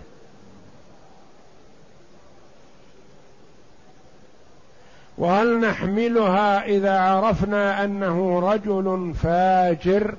وهل 5.18 5.60
نحملها 5.60 6.64
إذا 6.64 6.98
عرفنا 6.98 7.84
أنه 7.84 8.40
رجل 8.52 9.14
فاجر 9.22 10.14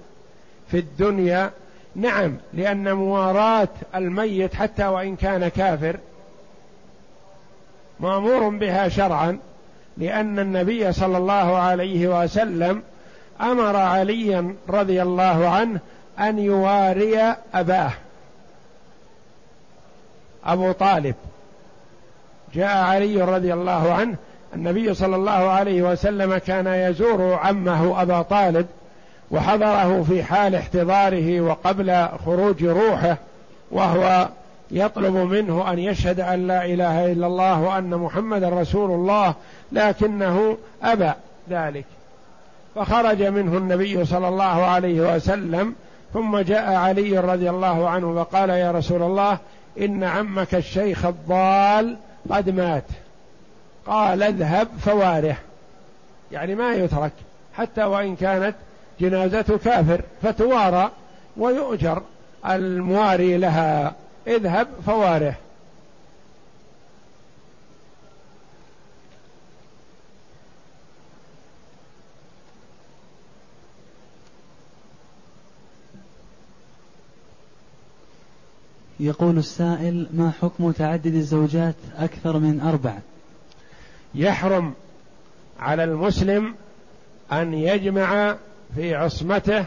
في 0.72 0.80
الدنيا؟ 0.80 1.52
نعم 1.96 2.38
لأن 2.54 2.94
مواراه 2.94 3.68
الميت 3.96 4.54
حتى 4.56 4.86
وإن 4.86 5.16
كان 5.16 5.48
كافر 5.48 5.98
مأمور 8.00 8.50
بها 8.50 8.90
شرعا 8.90 9.40
لأن 9.98 10.40
النبي 10.40 10.92
صلى 10.92 11.18
الله 11.18 11.58
عليه 11.58 12.24
وسلم 12.24 12.84
أمر 13.42 13.76
عليا 13.76 14.56
رضي 14.70 15.02
الله 15.02 15.50
عنه 15.50 15.80
أن 16.20 16.40
يواري 16.40 17.36
أباه. 17.54 17.92
أبو 20.46 20.72
طالب. 20.72 21.16
جاء 22.54 22.78
علي 22.78 23.22
رضي 23.22 23.54
الله 23.54 23.94
عنه 23.94 24.16
النبي 24.58 24.94
صلى 24.94 25.16
الله 25.16 25.32
عليه 25.32 25.82
وسلم 25.82 26.38
كان 26.38 26.68
يزور 26.68 27.34
عمه 27.34 28.02
أبا 28.02 28.22
طالب 28.22 28.66
وحضره 29.32 30.06
في 30.10 30.24
حال 30.24 30.56
احتضاره 30.56 31.42
وقبل 31.42 32.08
خروج 32.26 32.64
روحه 32.64 33.18
وهو 33.72 34.30
يطلب 34.72 35.16
منه 35.16 35.72
أن 35.72 35.80
يشهد 35.80 36.20
أن 36.20 36.48
لا 36.48 36.66
إله 36.66 37.12
إلا 37.12 37.28
الله 37.28 37.62
وأن 37.62 37.90
محمدا 37.90 38.50
رسول 38.50 38.92
الله 38.92 39.34
لكنه 39.72 40.58
أبى 40.84 41.12
ذلك. 41.50 41.86
فخرج 42.76 43.24
منه 43.24 43.58
النبي 43.58 44.06
صلى 44.06 44.28
الله 44.28 44.66
عليه 44.66 45.16
وسلم 45.16 45.76
ثم 46.14 46.38
جاء 46.38 46.74
علي 46.74 47.20
رضي 47.20 47.50
الله 47.50 47.90
عنه 47.90 48.12
وقال 48.12 48.50
يا 48.50 48.72
رسول 48.72 49.04
الله 49.04 49.38
إن 49.80 50.04
عمك 50.04 50.56
الشيخ 50.56 51.06
الضال 51.06 51.98
قد 52.32 52.50
مات. 52.50 52.84
قال 53.88 54.24
اذهب 54.24 54.68
فواره 54.80 55.38
يعني 56.32 56.56
ما 56.56 56.74
يترك. 56.74 57.12
حتى 57.54 57.84
وإن 57.84 58.16
كانت 58.16 58.56
جنازة 59.00 59.60
كافر 59.66 60.02
فتوارى 60.22 60.92
ويؤجر 61.38 62.02
المواري 62.46 63.38
لها. 63.38 63.96
اذهب 64.28 64.68
فواره 64.86 65.36
يقول 79.00 79.38
السائل 79.38 80.08
ما 80.14 80.32
حكم 80.42 80.72
تعدد 80.72 81.16
الزوجات 81.16 81.76
أكثر 81.98 82.40
من 82.40 82.60
أربع 82.60 82.98
يحرم 84.18 84.74
على 85.60 85.84
المسلم 85.84 86.56
أن 87.32 87.54
يجمع 87.54 88.36
في 88.76 88.96
عصمته 88.96 89.66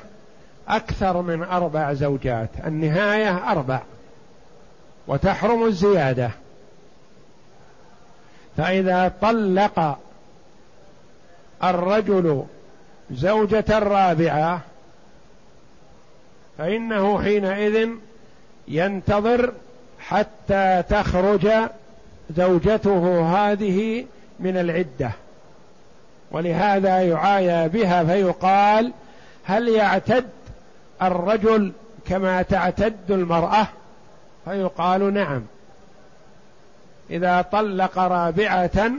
أكثر 0.69 1.23
من 1.23 1.43
أربع 1.43 1.93
زوجات. 1.93 2.51
النهاية 2.67 3.51
أربع. 3.53 3.81
وتحرم 5.07 5.65
الزيادة. 5.65 6.31
فإذا 8.57 9.13
طلق 9.21 9.99
الرجل 11.65 12.45
زوجة 13.11 13.79
رابعة 13.79 14.61
فإنه 16.59 17.23
حينئذ 17.23 17.89
ينتظر 18.69 19.53
حتى 19.99 20.83
تخرج 20.89 21.49
زوجته 22.37 23.23
هذه 23.37 24.07
من 24.41 24.57
العدة. 24.57 25.11
ولهذا 26.31 27.03
يعايى 27.03 27.69
بها 27.69 28.05
فيقال 28.05 28.93
هل 29.45 29.69
يعتد 29.69 30.29
الرجل 31.03 31.73
كما 32.07 32.43
تعتد 32.43 33.11
المرأة؟ 33.11 33.67
فيقال 34.45 35.15
نعم. 35.15 35.43
إذا 37.11 37.43
طلق 37.43 37.99
رابعة 37.99 38.91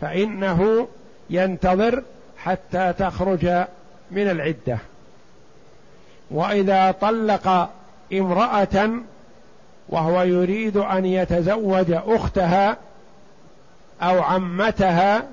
فإنه 0.00 0.88
ينتظر 1.30 2.02
حتى 2.38 2.92
تخرج 2.98 3.46
من 4.10 4.30
العدة. 4.30 4.78
وإذا 6.30 6.90
طلق 6.90 7.70
امرأة 8.12 8.90
وهو 9.88 10.22
يريد 10.22 10.76
أن 10.76 11.04
يتزوج 11.06 11.92
أختها 11.92 12.76
أو 14.02 14.22
عمتها 14.22 15.28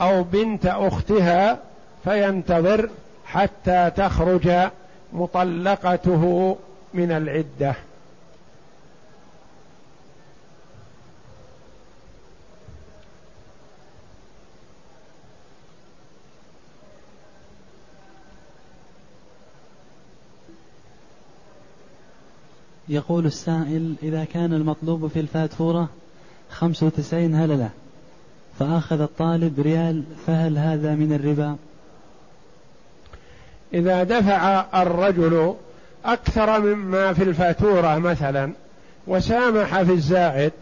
أو 0.00 0.22
بنت 0.22 0.66
أختها 0.66 1.58
فينتظر 2.04 2.90
حتى 3.24 3.90
تخرج 3.96 4.70
مطلقته 5.12 6.56
من 6.94 7.12
العدة. 7.12 7.74
يقول 22.88 23.26
السائل 23.26 23.94
إذا 24.02 24.24
كان 24.24 24.52
المطلوب 24.54 25.06
في 25.06 25.20
الفاتورة 25.20 25.88
خمسة 26.52 26.86
وتسعين 26.86 27.34
هللة 27.34 27.70
فأخذ 28.58 29.00
الطالب 29.00 29.60
ريال 29.60 30.02
فهل 30.26 30.58
هذا 30.58 30.94
من 30.94 31.12
الربا؟ 31.12 31.56
إذا 33.74 34.02
دفع 34.02 34.64
الرجل 34.82 35.54
أكثر 36.04 36.60
مما 36.60 37.12
في 37.12 37.22
الفاتورة 37.22 37.98
مثلا 37.98 38.52
وسامح 39.06 39.82
في 39.82 39.92
الزائد 39.92 40.52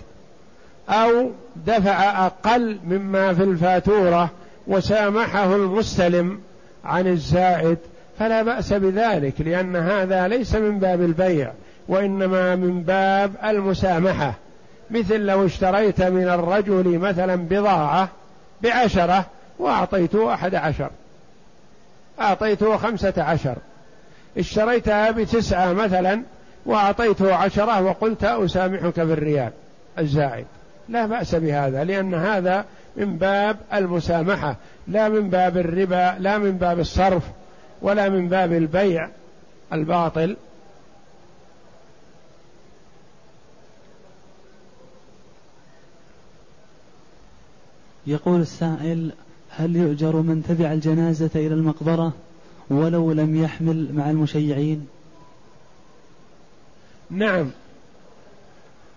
أو 0.89 1.31
دفع 1.67 2.27
أقل 2.27 2.79
مما 2.85 3.35
في 3.35 3.43
الفاتورة 3.43 4.31
وسامحه 4.67 5.57
المستلم 5.57 6.41
عن 6.85 7.07
الزائد 7.07 7.79
فلا 8.19 8.43
بأس 8.43 8.73
بذلك 8.73 9.41
لأن 9.41 9.77
هذا 9.77 10.29
ليس 10.29 10.55
من 10.55 10.79
باب 10.79 11.01
البيع 11.01 11.53
وإنما 11.89 12.57
من 12.57 12.83
باب 12.83 13.33
المسامحة. 13.45 14.35
مثل 14.91 15.21
لو 15.21 15.47
اشتريت 15.47 16.03
من 16.03 16.29
الرجل 16.29 16.99
مثلا 16.99 17.37
بضاعة 17.37 18.09
بعشرة 18.63 19.27
وأعطيته 19.59 20.35
أحد 20.35 20.55
عشر. 20.55 20.91
أعطيته 22.21 22.77
خمسة 22.77 23.15
عشر. 23.19 23.57
اشتريتها 24.39 25.11
بتسعة 25.11 25.73
مثلا 25.73 26.23
وأعطيته 26.67 27.35
عشرة 27.35 27.83
وقلت 27.83 28.25
أسامحك 28.25 29.01
بالريال 29.01 29.51
الزائد. 29.99 30.47
لا 30.89 31.07
بأس 31.07 31.35
بهذا 31.35 31.85
لأن 31.85 32.15
هذا 32.15 32.65
من 32.97 33.17
باب 33.17 33.57
المسامحة 33.75 34.57
لا 34.89 35.09
من 35.09 35.31
باب 35.31 35.57
الربا 35.57 36.17
لا 36.19 36.39
من 36.39 36.53
باب 36.53 36.81
الصرف 36.81 37.23
ولا 37.83 38.09
من 38.09 38.29
باب 38.29 38.53
البيع 38.53 39.09
الباطل. 39.73 40.37
يقول 48.07 48.41
السائل 48.41 49.13
هل 49.51 49.77
يؤجر 49.77 50.17
من 50.17 50.43
تبع 50.49 50.73
الجنازة 50.73 51.31
إلى 51.35 51.55
المقبرة 51.55 52.13
ولو 52.71 53.13
لم 53.13 53.43
يحمل 53.45 53.89
مع 53.93 54.11
المشيعين؟ 54.11 54.87
نعم. 57.11 57.51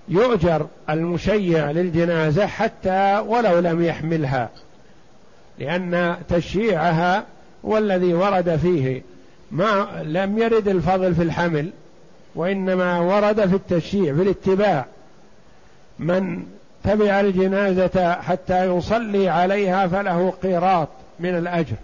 يؤجر 0.07 0.67
المشيع 0.89 1.71
للجنازة 1.71 2.45
حتى 2.45 3.23
ولو 3.27 3.59
لم 3.59 3.83
يحملها 3.83 4.49
لأن 5.59 6.17
تشييعها 6.29 7.25
والذي 7.63 8.13
ورد 8.13 8.55
فيه 8.55 9.01
ما 9.51 10.03
لم 10.03 10.37
يرد 10.37 10.67
الفضل 10.67 11.15
في 11.15 11.23
الحمل 11.23 11.69
وإنما 12.35 12.99
ورد 12.99 13.47
في 13.47 13.55
التشييع 13.55 14.15
في 14.15 14.21
الاتباع. 14.21 14.85
من 15.99 16.45
تبع 16.83 17.19
الجنازة 17.19 18.13
حتى 18.13 18.65
يصلي 18.65 19.29
عليها 19.29 19.87
فله 19.87 20.33
قيراط 20.43 20.87
من 21.19 21.37
الأجر. 21.37 21.75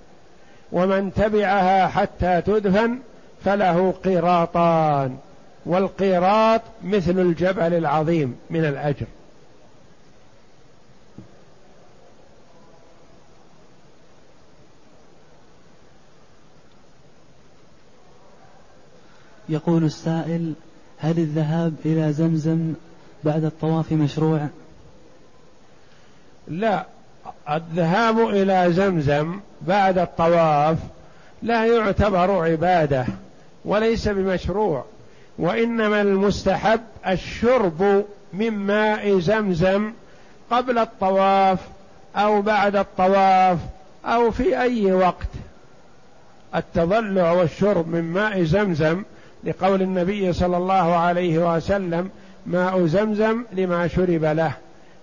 ومن 0.72 1.14
تبعها 1.14 1.88
حتى 1.88 2.42
تدفن 2.42 3.00
فله 3.46 3.92
قيراطان. 3.92 5.18
والقيراط 5.66 6.62
مثل 6.84 7.20
الجبل 7.20 7.74
العظيم 7.74 8.36
من 8.50 8.66
الأجر. 8.66 9.06
يقول 19.50 19.84
السائل 19.84 20.54
هل 20.98 21.20
الذهاب 21.20 21.74
إلى 21.86 22.14
زمزم 22.14 22.74
بعد 23.24 23.44
الطواف 23.44 23.92
مشروع؟ 23.92 24.48
لا 26.50 26.86
الذهاب 27.50 28.20
إلى 28.30 28.74
زمزم 28.74 29.40
بعد 29.62 29.98
الطواف 29.98 30.78
لا 31.44 31.66
يعتبر 31.66 32.32
عبادة 32.32 33.06
وليس 33.66 34.08
بمشروع 34.08 34.86
وإنما 35.38 36.02
المستحب 36.02 36.82
الشرب 37.08 38.06
من 38.34 38.52
ماء 38.52 39.20
زمزم 39.20 39.92
قبل 40.52 40.78
الطواف 40.78 41.60
أو 42.16 42.42
بعد 42.42 42.76
الطواف 42.76 43.58
أو 44.06 44.32
في 44.32 44.62
أي 44.62 44.92
وقت. 44.92 45.28
التضلع 46.56 47.32
والشرب 47.32 47.88
من 47.88 48.02
ماء 48.02 48.44
زمزم 48.44 49.04
لقول 49.44 49.82
النبي 49.82 50.34
صلى 50.34 50.58
الله 50.58 50.96
عليه 50.96 51.56
وسلم 51.56 52.10
ماء 52.46 52.86
زمزم 52.86 53.44
لما 53.54 53.88
شرب 53.88 54.26
له. 54.26 54.54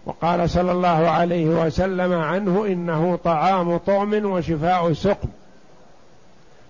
وقال 0.07 0.51
صلى 0.51 0.73
الله 0.73 1.09
عليه 1.09 1.47
وسلم 1.47 2.13
عنه 2.13 2.67
إنه 2.67 3.19
طعام 3.25 3.77
طعم 3.77 4.25
وشفاء 4.25 4.93
سقم. 4.93 5.29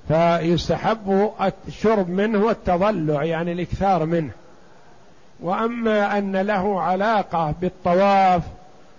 فيستحب 0.09 1.31
الشرب 1.69 2.09
منه 2.09 2.45
والتضلع 2.45 3.25
يعني 3.25 3.53
الإكثار 3.53 4.05
منه. 4.05 4.31
وأما 5.41 6.19
أن 6.19 6.37
له 6.37 6.81
علاقة 6.81 7.55
بالطواف 7.61 8.43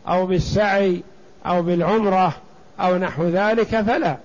أو 0.07 0.25
بالسعي 0.25 1.01
أو 1.45 1.61
بالعمرة 1.61 2.33
أو 2.79 2.97
نحو 2.97 3.23
ذلك 3.23 3.81
فلا. 3.81 4.15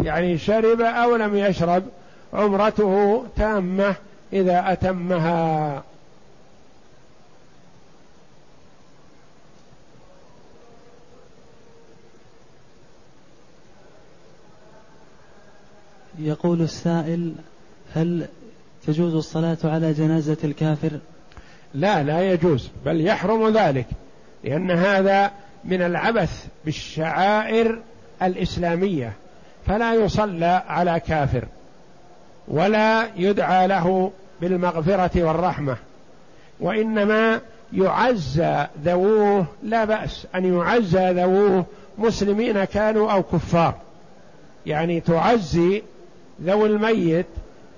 يعني 0.00 0.38
شرب 0.38 0.80
أو 0.80 1.16
لم 1.16 1.36
يشرب 1.36 1.82
عمرته 2.34 3.24
تامة 3.36 3.94
إذا 4.32 4.64
أتمها. 4.72 5.82
يقول 16.18 16.62
السائل 16.62 17.32
هل 17.94 18.26
تجوز 18.86 19.14
الصلاة 19.14 19.58
على 19.64 19.92
جنازة 19.92 20.36
الكافر؟ 20.44 20.90
لا 21.74 22.02
لا 22.02 22.32
يجوز 22.32 22.70
بل 22.84 23.06
يحرم 23.06 23.48
ذلك 23.48 23.86
لأن 24.44 24.70
هذا 24.70 25.30
من 25.64 25.82
العبث 25.82 26.46
بالشعائر 26.64 27.78
الإسلامية 28.22 29.12
فلا 29.66 29.94
يصلى 29.94 30.62
على 30.66 31.00
كافر 31.00 31.44
ولا 32.48 33.08
يدعى 33.16 33.66
له 33.66 34.12
بالمغفرة 34.40 35.22
والرحمة 35.22 35.76
وإنما 36.60 37.40
يعزى 37.72 38.66
ذووه 38.84 39.46
لا 39.62 39.84
بأس 39.84 40.26
أن 40.34 40.58
يعزى 40.58 41.12
ذووه 41.12 41.66
مسلمين 41.98 42.64
كانوا 42.64 43.12
أو 43.12 43.22
كفار 43.22 43.74
يعني 44.66 45.00
تعزي 45.00 45.82
ذوي 46.44 46.68
الميت 46.68 47.26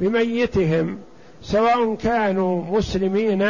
بميتهم 0.00 0.98
سواء 1.42 1.94
كانوا 1.94 2.78
مسلمين 2.78 3.42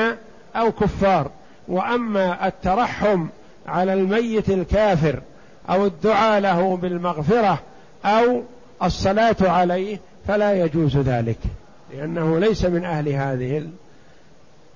أو 0.56 0.72
كفار. 0.72 1.30
وأما 1.68 2.46
الترحم 2.46 3.26
على 3.66 3.92
الميت 3.94 4.50
الكافر 4.50 5.20
أو 5.70 5.86
الدعاء 5.86 6.40
له 6.40 6.76
بالمغفرة 6.76 7.58
أو 8.04 8.42
الصلاة 8.82 9.36
عليه 9.40 9.98
فلا 10.28 10.52
يجوز 10.64 10.96
ذلك 10.96 11.38
لأنه 11.92 12.38
ليس 12.38 12.64
من 12.64 12.84
أهل 12.84 13.08
هذه 13.08 13.66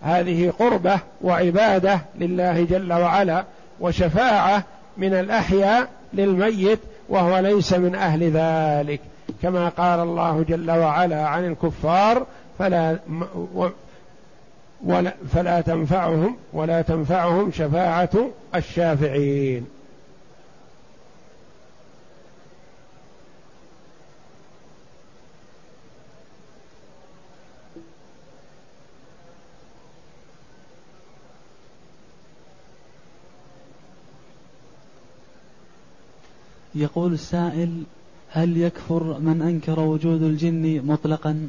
هذه 0.02 0.52
قربة 0.58 1.00
وعبادة 1.22 2.00
لله 2.18 2.64
جل 2.64 2.92
وعلا 2.92 3.44
وشفاعة 3.80 4.64
من 4.96 5.14
الأحياء 5.14 5.88
للميت 6.14 6.78
وهو 7.08 7.38
ليس 7.38 7.72
من 7.72 7.94
أهل 7.94 8.30
ذلك. 8.30 9.00
كما 9.42 9.68
قال 9.68 10.00
الله 10.00 10.42
جل 10.48 10.70
وعلا 10.70 11.28
عن 11.28 11.44
الكفار 11.44 12.26
فلا 12.58 12.98
ولا 14.82 15.14
فلا 15.32 15.60
تنفعهم 15.60 16.36
ولا 16.52 16.82
تنفعهم 16.82 17.52
شفاعة 17.52 18.30
الشافعين. 18.54 19.66
يقول 36.74 37.12
السائل 37.12 37.82
هل 38.30 38.56
يكفر 38.56 39.18
من 39.18 39.42
أنكر 39.42 39.80
وجود 39.80 40.22
الجن 40.22 40.82
مطلقا؟ 40.86 41.48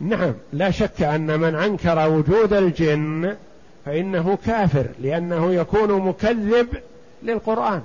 نعم 0.00 0.34
لا 0.52 0.70
شك 0.70 1.02
أن 1.02 1.40
من 1.40 1.54
أنكر 1.54 2.08
وجود 2.08 2.52
الجن 2.52 3.36
فإنه 3.84 4.38
كافر 4.46 4.86
لأنه 5.00 5.54
يكون 5.54 5.92
مكذب 5.92 6.68
للقرآن. 7.22 7.82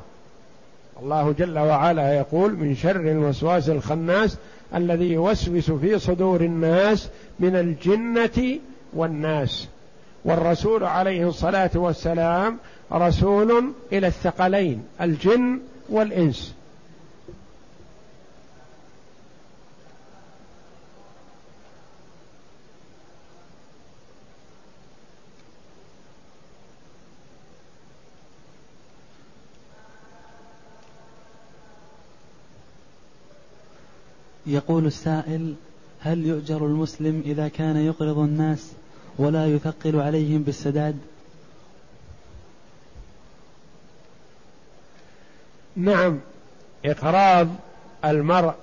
الله 1.02 1.32
جل 1.32 1.60
وعلا 1.60 2.18
يقول 2.18 2.56
من 2.56 2.76
شر 2.76 3.12
الوسواس 3.12 3.70
الخناس 3.70 4.38
الذي 4.76 5.12
يوسوس 5.12 5.72
في 5.72 6.00
صدور 6.00 6.42
الناس 6.42 7.10
من 7.40 7.56
الجنة 7.56 8.60
والناس. 8.94 9.68
والرسول 10.26 10.84
عليه 10.84 11.30
الصلاة 11.30 11.72
والسلام 11.76 12.58
رسول 12.94 13.74
إلى 13.94 14.08
الثقلين 14.08 14.84
الجن 15.02 15.60
والإنس. 15.90 16.54
يقول 34.46 34.86
السائل 34.86 35.54
هل 36.00 36.26
يؤجر 36.26 36.66
المسلم 36.66 37.24
إذا 37.26 37.48
كان 37.48 37.78
يقرض 37.78 38.18
الناس 38.18 38.72
ولا 39.18 39.48
يثقل 39.48 40.00
عليهم 40.00 40.44
بالسداد؟ 40.44 40.98
نعم 45.76 46.20
إقراض 46.86 47.48
المرء 48.06 48.54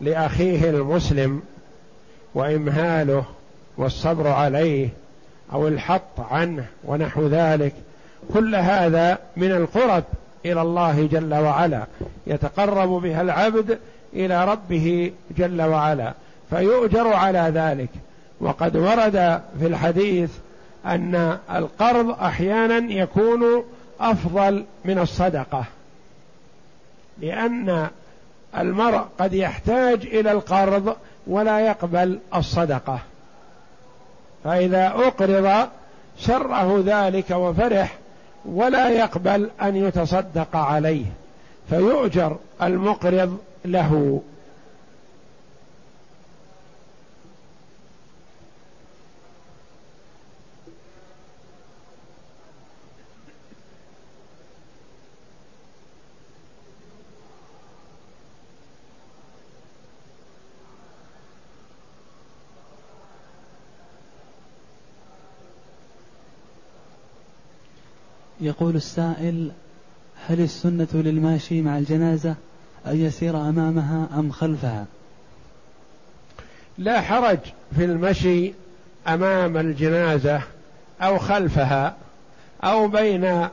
لأخيه 0.00 0.70
المسلم 0.70 1.42
وإمهاله 2.34 3.24
والصبر 3.76 4.28
عليه 4.28 4.88
أو 5.52 5.68
الحط 5.68 6.20
عنه 6.20 6.66
ونحو 6.84 7.26
ذلك 7.26 7.74
كل 8.34 8.54
هذا 8.54 9.18
من 9.36 9.52
القرب 9.52 10.04
إلى 10.44 10.62
الله 10.62 11.06
جل 11.06 11.34
وعلا 11.34 11.86
يتقرب 12.26 12.88
بها 12.88 13.22
العبد 13.22 13.78
إلى 14.14 14.44
ربه 14.44 15.12
جل 15.38 15.62
وعلا 15.62 16.12
فيؤجر 16.50 17.12
على 17.12 17.52
ذلك. 17.54 17.88
وقد 18.40 18.76
ورد 18.76 19.42
في 19.58 19.66
الحديث 19.66 20.30
أن 20.86 21.38
القرض 21.54 22.10
أحيانا 22.10 22.92
يكون 22.92 23.64
أفضل 24.00 24.64
من 24.84 24.98
الصدقة 24.98 25.64
لأن 27.20 27.88
المرء 28.58 29.02
قد 29.18 29.32
يحتاج 29.32 30.06
إلى 30.06 30.32
القرض 30.32 30.96
ولا 31.26 31.60
يقبل 31.60 32.18
الصدقة. 32.34 32.98
فإذا 34.44 34.86
أقرض 34.86 35.68
سره 36.18 36.82
ذلك 36.86 37.30
وفرح 37.30 37.96
ولا 38.44 38.88
يقبل 38.88 39.50
أن 39.62 39.76
يتصدق 39.76 40.56
عليه 40.56 41.04
فيؤجر 41.70 42.36
المقرض 42.62 43.38
له 43.64 44.22
يقول 68.40 68.76
السائل 68.76 69.52
هل 70.26 70.40
السنة 70.40 70.88
للماشي 70.94 71.62
مع 71.62 71.78
الجنازة؟ 71.78 72.36
أن 72.86 73.00
يسير 73.00 73.36
أمامها 73.36 74.08
أم 74.18 74.30
خلفها. 74.30 74.84
لا 76.78 77.00
حرج 77.00 77.38
في 77.76 77.84
المشي 77.84 78.52
أمام 79.08 79.56
الجنازة 79.56 80.40
أو 81.02 81.18
خلفها 81.18 81.94
أو 82.64 82.88
بين 82.88 83.48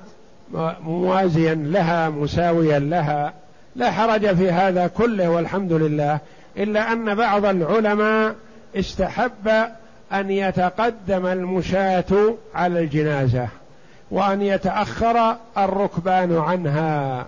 موازيا 0.83 1.53
لها 1.53 2.09
مساويا 2.09 2.79
لها. 2.79 3.33
لا 3.75 3.91
حرج 3.91 4.35
في 4.35 4.51
هذا 4.51 4.87
كله 4.87 5.29
والحمد 5.29 5.73
لله 5.73 6.19
إلا 6.57 6.91
أن 6.93 7.15
بعض 7.15 7.45
العلماء 7.45 8.35
استحب 8.75 9.47
أن 10.13 10.31
يتقدم 10.31 11.25
المشاة 11.25 12.35
على 12.55 12.79
الجنازة 12.79 13.47
وأن 14.11 14.41
يتأخر 14.41 15.35
الركبان 15.57 16.37
عنها. 16.37 17.25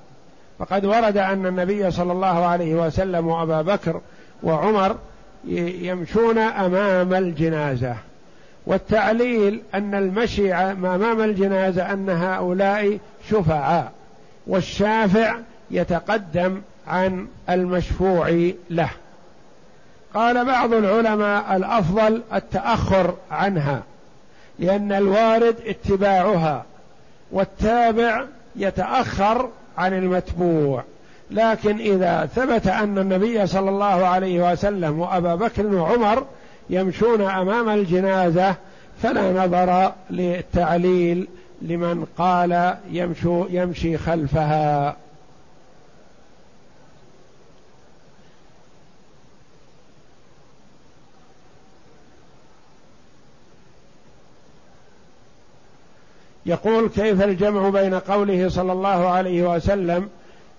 فقد 0.64 0.86
ورد 0.86 1.18
أن 1.18 1.46
النبي 1.46 1.92
صلى 1.92 2.12
الله 2.12 2.46
عليه 2.46 2.76
وسلم 2.76 3.28
وأبا 3.28 3.62
بكر 3.62 4.02
وعمر 4.44 4.98
يمشون 5.46 6.38
أمام 6.38 7.14
الجنازة. 7.14 7.96
والتعليل 8.66 9.62
أن 9.74 9.96
المشي 9.96 10.54
أمام 10.54 11.22
الجنازة 11.22 11.94
أن 11.94 12.10
هؤلاء 12.10 13.00
شفعاء 13.30 13.92
والشافع 14.48 15.36
يتقدم 15.72 16.62
عن 16.88 17.28
المشفوع 17.50 18.52
له. 18.70 18.90
قال 20.14 20.46
بعض 20.46 20.74
العلماء 20.74 21.56
الأفضل 21.56 22.22
التأخر 22.34 23.14
عنها 23.32 23.84
لأن 24.60 24.92
الوارد 24.92 25.56
اتباعها 25.66 26.66
والتابع 27.32 28.26
يتأخر 28.56 29.50
عن 29.78 29.94
المتبوع. 29.94 30.84
لكن 31.32 31.78
إذا 31.78 32.30
ثبت 32.36 32.68
أن 32.68 32.98
النبي 32.98 33.48
صلى 33.48 33.70
الله 33.70 33.86
عليه 33.86 34.52
وسلم 34.52 35.00
وأبا 35.00 35.36
بكر 35.36 35.66
وعمر 35.66 36.26
يمشون 36.70 37.22
أمام 37.22 37.70
الجنازة 37.70 38.56
فلا 39.02 39.46
نظر 39.46 39.94
للتعليل 40.10 41.28
لمن 41.62 42.06
قال 42.18 42.76
يمشو 42.92 43.46
يمشي 43.50 43.98
خلفها. 43.98 44.96
يقول 56.46 56.90
كيف 56.90 57.22
الجمع 57.22 57.70
بين 57.70 57.94
قوله 57.94 58.50
صلى 58.50 58.72
الله 58.72 59.10
عليه 59.10 59.56
وسلم 59.56 60.10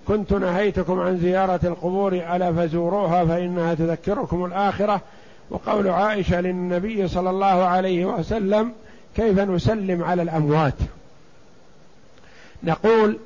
كنت 0.09 0.33
نهيتكم 0.33 1.01
عن 1.01 1.19
زيارة 1.19 1.61
القبور 1.65 2.13
ألا 2.13 2.53
فزوروها 2.53 3.25
فإنها 3.25 3.75
تذكركم 3.75 4.45
الآخرة 4.45 5.01
وقول 5.51 5.89
عائشة 5.89 6.41
للنبي 6.41 7.09
صلى 7.09 7.31
الله 7.31 7.65
عليه 7.65 8.05
وسلم 8.05 8.73
كيف 9.17 9.39
نسلم 9.39 10.05
على 10.05 10.23
الأموات؟ 10.23 10.75
نقول 12.63 13.19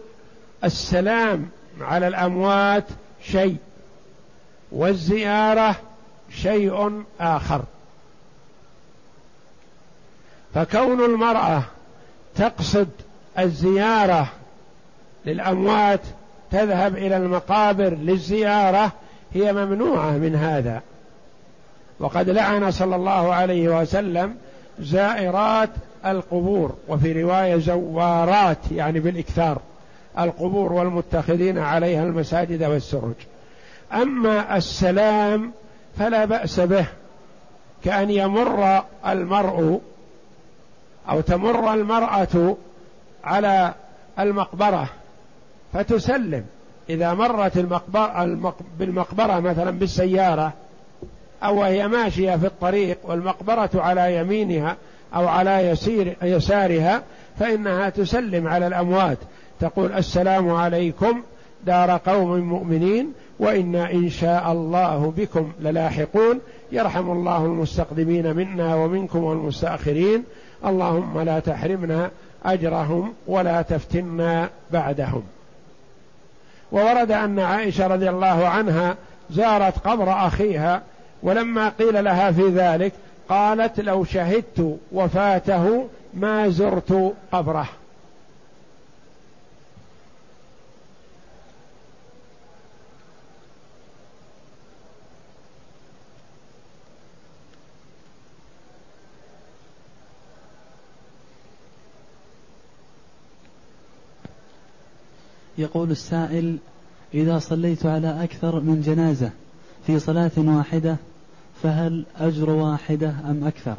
السلام 0.64 1.48
على 1.80 2.08
الأموات 2.08 2.84
شيء 3.22 3.56
والزيارة 4.72 5.76
شيء 6.30 7.02
آخر. 7.20 7.62
فكون 10.54 11.04
المرأة 11.04 11.62
تقصد 12.38 12.88
الزيارة 13.38 14.28
للأموات 15.26 16.00
تذهب 16.50 16.96
إلى 16.96 17.16
المقابر 17.16 17.94
للزيارة 17.94 18.92
هي 19.34 19.52
ممنوعة 19.52 20.10
من 20.10 20.34
هذا. 20.34 20.82
وقد 22.00 22.30
لعن 22.30 22.70
صلى 22.70 22.96
الله 22.96 23.34
عليه 23.34 23.80
وسلم 23.80 24.36
زائرات 24.80 25.70
القبور 26.06 26.74
وفي 26.88 27.22
رواية 27.22 27.56
زوارات 27.56 28.58
يعني 28.72 29.00
بالإكثار 29.00 29.58
القبور 30.18 30.72
والمتخذين 30.72 31.58
عليها 31.58 32.02
المساجد 32.02 32.62
والسرج. 32.62 33.14
أما 33.92 34.56
السلام 34.56 35.52
فلا 35.98 36.24
بأس 36.24 36.60
به 36.60 36.86
كأن 37.84 38.10
يمر 38.10 38.82
المرء 39.06 39.80
أو 41.08 41.20
تمر 41.20 41.74
المرأة 41.74 42.56
على 43.24 43.74
المقبرة 44.18 44.88
فتسلم. 45.72 46.44
إذا 46.90 47.14
مرت 47.14 47.56
المقبرة 47.56 48.54
بالمقبرة 48.78 49.40
مثلا 49.40 49.70
بالسيارة 49.70 50.52
أو 51.42 51.60
وهي 51.60 51.88
ماشية 51.88 52.36
في 52.36 52.46
الطريق 52.46 52.98
والمقبرة 53.04 53.70
على 53.74 54.16
يمينها 54.16 54.76
أو 55.14 55.28
على 55.28 55.50
يسير 55.50 56.16
يسارها 56.22 57.02
فإنها 57.38 57.88
تسلم 57.88 58.48
على 58.48 58.66
الأموات. 58.66 59.18
تقول 59.60 59.92
السلام 59.92 60.50
عليكم 60.50 61.22
دار 61.66 62.00
قوم 62.06 62.38
مؤمنين 62.38 63.12
وإنا 63.38 63.92
إن 63.92 64.10
شاء 64.10 64.52
الله 64.52 65.12
بكم 65.16 65.52
للاحقون. 65.60 66.40
يرحم 66.72 67.10
الله 67.10 67.44
المستقدمين 67.44 68.36
منا 68.36 68.74
ومنكم 68.74 69.24
والمستأخرين. 69.24 70.24
اللهم 70.66 71.20
لا 71.20 71.38
تحرمنا 71.38 72.10
أجرهم 72.44 73.12
ولا 73.26 73.62
تفتنا 73.62 74.50
بعدهم. 74.72 75.22
وورد 76.72 77.12
أن 77.12 77.38
عائشة 77.38 77.86
رضي 77.86 78.10
الله 78.10 78.48
عنها 78.48 78.96
زارت 79.30 79.78
قبر 79.78 80.12
أخيها 80.26 80.82
ولما 81.22 81.68
قيل 81.68 82.04
لها 82.04 82.32
في 82.32 82.48
ذلك 82.48 82.92
قالت 83.28 83.80
لو 83.80 84.04
شهدت 84.04 84.78
وفاته 84.92 85.88
ما 86.14 86.48
زرت 86.48 87.14
قبره. 87.32 87.68
يقول 105.58 105.90
السائل 105.90 106.56
إذا 107.14 107.38
صليت 107.38 107.86
على 107.86 108.24
أكثر 108.24 108.60
من 108.60 108.80
جنازة 108.80 109.30
في 109.86 109.98
صلاة 109.98 110.30
واحدة 110.36 110.96
فهل 111.62 112.04
أجر 112.20 112.50
واحدة 112.50 113.14
أم 113.30 113.44
أكثر؟ 113.46 113.74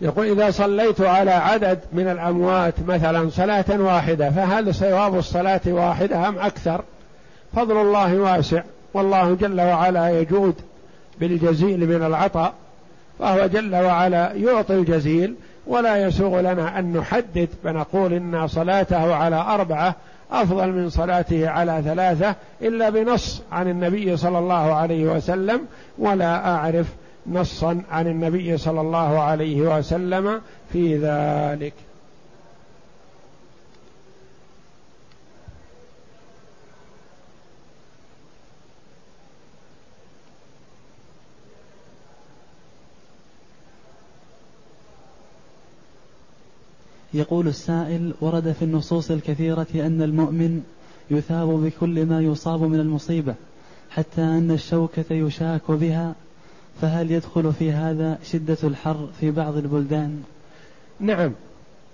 يقول 0.00 0.26
إذا 0.26 0.50
صليت 0.50 1.00
على 1.00 1.30
عدد 1.30 1.78
من 1.92 2.08
الأموات 2.08 2.74
مثلا 2.86 3.30
صلاة 3.30 3.64
واحدة 3.80 4.30
فهل 4.30 4.74
ثواب 4.74 5.18
الصلاة 5.18 5.60
واحدة 5.66 6.28
أم 6.28 6.38
أكثر؟ 6.38 6.84
فضل 7.56 7.76
الله 7.76 8.18
واسع 8.18 8.62
والله 8.94 9.34
جل 9.34 9.60
وعلا 9.60 10.20
يجود 10.20 10.54
بالجزيل 11.20 11.86
من 11.86 12.06
العطاء 12.06 12.54
فهو 13.18 13.46
جل 13.46 13.74
وعلا 13.74 14.32
يعطي 14.32 14.74
الجزيل 14.74 15.34
ولا 15.66 16.06
يسوغ 16.06 16.40
لنا 16.40 16.78
أن 16.78 16.92
نحدد 16.96 17.48
فنقول 17.64 18.12
إن 18.12 18.48
صلاته 18.48 19.14
على 19.14 19.36
أربعة 19.36 19.94
أفضل 20.32 20.72
من 20.72 20.90
صلاته 20.90 21.48
على 21.48 21.82
ثلاثة 21.84 22.34
إلا 22.62 22.90
بنص 22.90 23.42
عن 23.52 23.68
النبي 23.68 24.16
صلى 24.16 24.38
الله 24.38 24.74
عليه 24.74 25.04
وسلم 25.04 25.60
ولا 25.98 26.54
أعرف 26.54 26.86
نصا 27.26 27.82
عن 27.90 28.06
النبي 28.06 28.56
صلى 28.58 28.80
الله 28.80 29.20
عليه 29.20 29.78
وسلم 29.78 30.40
في 30.72 30.96
ذلك. 30.96 31.72
يقول 47.14 47.48
السائل 47.48 48.14
ورد 48.20 48.52
في 48.52 48.64
النصوص 48.64 49.10
الكثيرة 49.10 49.66
أن 49.74 50.02
المؤمن 50.02 50.62
يثاب 51.10 51.48
بكل 51.48 52.06
ما 52.06 52.20
يصاب 52.20 52.62
من 52.62 52.80
المصيبة 52.80 53.34
حتى 53.90 54.22
أن 54.22 54.50
الشوكة 54.50 55.04
يشاك 55.10 55.70
بها 55.70 56.14
فهل 56.80 57.10
يدخل 57.10 57.52
في 57.52 57.72
هذا 57.72 58.18
شدة 58.24 58.56
الحر 58.64 59.08
في 59.20 59.30
بعض 59.30 59.56
البلدان؟ 59.56 60.22
نعم 61.00 61.32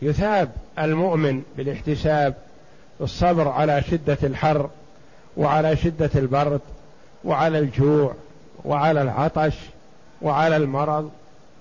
يثاب 0.02 0.50
المؤمن 0.78 1.42
بالاحتساب 1.56 2.34
والصبر 3.00 3.48
على 3.48 3.82
شدة 3.82 4.18
الحر 4.22 4.70
وعلى 5.36 5.76
شدة 5.76 6.10
البرد 6.14 6.60
وعلى 7.24 7.58
الجوع 7.58 8.14
وعلى 8.64 9.02
العطش 9.02 9.54
وعلى 10.22 10.56
المرض 10.56 11.10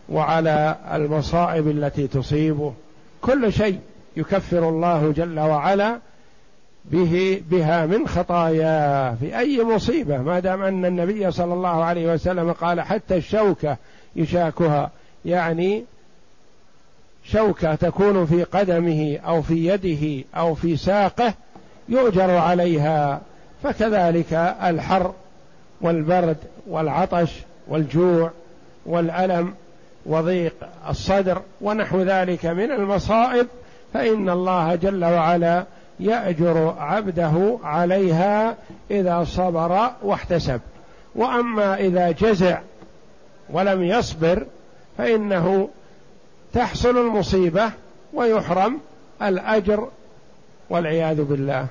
وعلى 0.10 0.76
المصائب 0.92 1.68
التي 1.68 2.08
تصيبه. 2.08 2.74
كل 3.26 3.54
شيء 3.54 3.80
يكفر 4.18 4.70
الله 4.70 5.12
جل 5.12 5.40
وعلا 5.40 6.00
به 6.86 7.44
بها 7.50 7.86
من 7.86 8.08
خطاياه 8.08 9.16
في 9.16 9.38
أي 9.38 9.64
مصيبة 9.64 10.18
ما 10.18 10.40
دام 10.40 10.64
أن 10.64 10.86
النبي 10.86 11.32
صلى 11.32 11.54
الله 11.54 11.84
عليه 11.84 12.14
وسلم 12.14 12.52
قال 12.52 12.82
حتى 12.82 13.18
الشوكة 13.18 13.78
يشاكها 14.16 14.92
يعني 15.26 15.86
شوكة 17.24 17.76
تكون 17.76 18.26
في 18.26 18.44
قدمه 18.44 19.18
أو 19.18 19.42
في 19.42 19.68
يده 19.68 20.26
أو 20.36 20.56
في 20.56 20.78
ساقه 20.78 21.34
يؤجر 21.90 22.32
عليها 22.32 23.22
فكذلك 23.64 24.34
الحر 24.64 25.14
والبرد 25.82 26.38
والعطش 26.68 27.32
والجوع 27.68 28.32
والألم 28.86 29.54
وضيق 30.06 30.56
الصدر 30.90 31.42
ونحو 31.62 32.02
ذلك 32.02 32.46
من 32.46 32.72
المصائب 32.72 33.48
فإن 33.94 34.30
الله 34.30 34.76
جل 34.76 35.06
وعلا 35.06 35.66
يأجر 36.00 36.76
عبده 36.80 37.60
عليها 37.64 38.56
إذا 38.92 39.24
صبر 39.24 39.92
واحتسب. 40.04 40.62
وأما 41.16 41.76
إذا 41.76 42.12
جزع 42.12 42.60
ولم 43.50 43.84
يصبر 43.84 44.46
فإنه 44.98 45.70
تحصل 46.54 46.98
المصيبة 46.98 47.72
ويحرم 48.14 48.80
الأجر 49.22 49.90
والعياذ 50.70 51.24
بالله. 51.24 51.68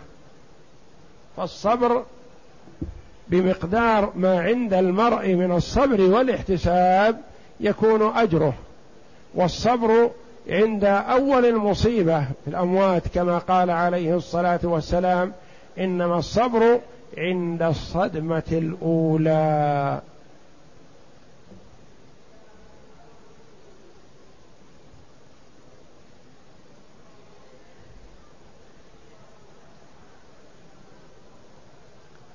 فالصبر 1.37 2.05
بمقدار 3.29 4.13
ما 4.17 4.41
عند 4.41 4.75
المرء 4.75 5.35
من 5.35 5.53
الصبر 5.53 6.01
والاحتساب 6.01 7.21
يكون 7.61 8.03
أجره. 8.03 8.55
والصبر 9.35 10.11
عند 10.49 10.85
أول 10.85 11.45
المصيبة 11.45 12.21
في 12.25 12.49
الأموات 12.49 13.09
كما 13.09 13.39
قال 13.39 13.71
عليه 13.71 14.17
الصلاة 14.17 14.61
والسلام 14.63 15.33
إنما 15.79 16.19
الصبر 16.19 16.81
عند 17.19 17.63
الصدمة 17.63 18.43
الأولى. 18.53 20.01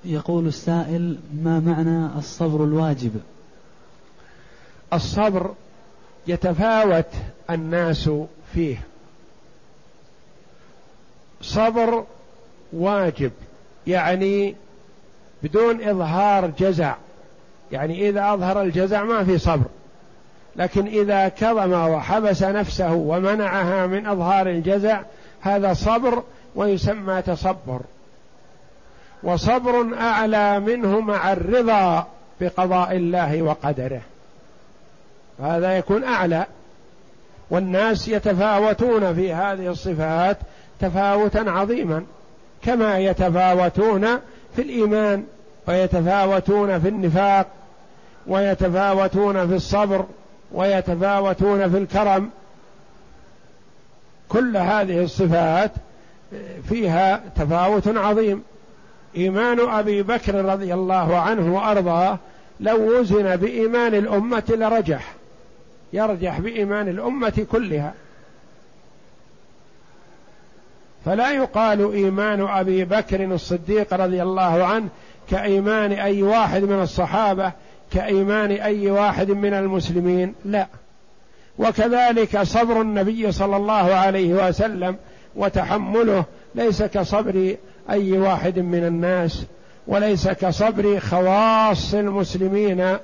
يقول 0.05 0.47
السائل 0.47 1.19
ما 1.43 1.59
معنى 1.59 2.17
الصبر 2.17 2.63
الواجب؟ 2.63 3.11
الصبر 4.93 5.53
يتفاوت 6.27 7.05
الناس 7.49 8.09
فيه. 8.53 8.77
صبر 11.41 12.03
واجب 12.73 13.31
يعني 13.87 14.55
بدون 15.43 15.83
إظهار 15.83 16.47
جزع 16.47 16.95
يعني 17.71 18.09
إذا 18.09 18.33
أظهر 18.33 18.61
الجزع 18.61 19.03
ما 19.03 19.23
في 19.23 19.37
صبر. 19.37 19.65
لكن 20.55 20.87
إذا 20.87 21.27
كظم 21.27 21.71
وحبس 21.73 22.43
نفسه 22.43 22.93
ومنعها 22.93 23.87
من 23.87 24.07
إظهار 24.07 24.49
الجزع 24.49 25.01
هذا 25.41 25.73
صبر 25.73 26.23
ويسمى 26.55 27.21
تصبر. 27.21 27.79
وصبر 29.23 29.97
أعلى 29.97 30.59
منه 30.59 30.99
مع 30.99 31.33
الرضا 31.33 32.07
بقضاء 32.41 32.95
الله 32.95 33.41
وقدره. 33.41 34.01
هذا 35.41 35.77
يكون 35.77 36.03
أعلى. 36.03 36.45
والناس 37.49 38.07
يتفاوتون 38.07 39.15
في 39.15 39.33
هذه 39.33 39.67
الصفات 39.67 40.37
تفاوتا 40.79 41.37
عظيما 41.37 42.03
كما 42.63 42.97
يتفاوتون 42.97 44.07
في 44.55 44.61
الإيمان 44.61 45.23
ويتفاوتون 45.67 46.79
في 46.79 46.87
النفاق 46.89 47.47
ويتفاوتون 48.27 49.47
في 49.47 49.55
الصبر 49.55 50.05
ويتفاوتون 50.51 51.69
في 51.69 51.77
الكرم. 51.77 52.29
كل 54.29 54.57
هذه 54.57 55.03
الصفات 55.03 55.71
فيها 56.69 57.21
تفاوت 57.35 57.87
عظيم. 57.87 58.43
إيمان 59.15 59.59
أبي 59.59 60.03
بكر 60.03 60.45
رضي 60.45 60.73
الله 60.73 61.17
عنه 61.17 61.55
وأرضاه 61.55 62.17
لو 62.59 62.99
وزن 62.99 63.35
بإيمان 63.35 63.95
الأمة 63.95 64.43
لرجح. 64.49 65.18
يرجح 65.93 66.39
بإيمان 66.39 66.87
الأمة 66.87 67.45
كلها. 67.51 67.93
فلا 71.05 71.31
يقال 71.31 71.93
إيمان 71.93 72.47
أبي 72.47 72.85
بكر 72.85 73.23
الصديق 73.25 73.93
رضي 73.93 74.23
الله 74.23 74.65
عنه 74.65 74.89
كإيمان 75.29 75.91
أي 75.91 76.23
واحد 76.23 76.63
من 76.63 76.81
الصحابة 76.81 77.51
كإيمان 77.93 78.51
أي 78.51 78.91
واحد 78.91 79.31
من 79.31 79.53
المسلمين 79.53 80.33
لا. 80.45 80.67
وكذلك 81.59 82.41
صبر 82.41 82.81
النبي 82.81 83.31
صلى 83.31 83.57
الله 83.57 83.73
عليه 83.73 84.47
وسلم 84.47 84.95
وتحمله 85.35 86.25
ليس 86.55 86.83
كصبر 86.83 87.55
أي 87.89 88.17
واحد 88.17 88.59
من 88.59 88.85
الناس 88.87 89.43
وليس 89.87 90.27
كصبر 90.27 90.99
خواص 90.99 91.93
المسلمين 91.93 92.97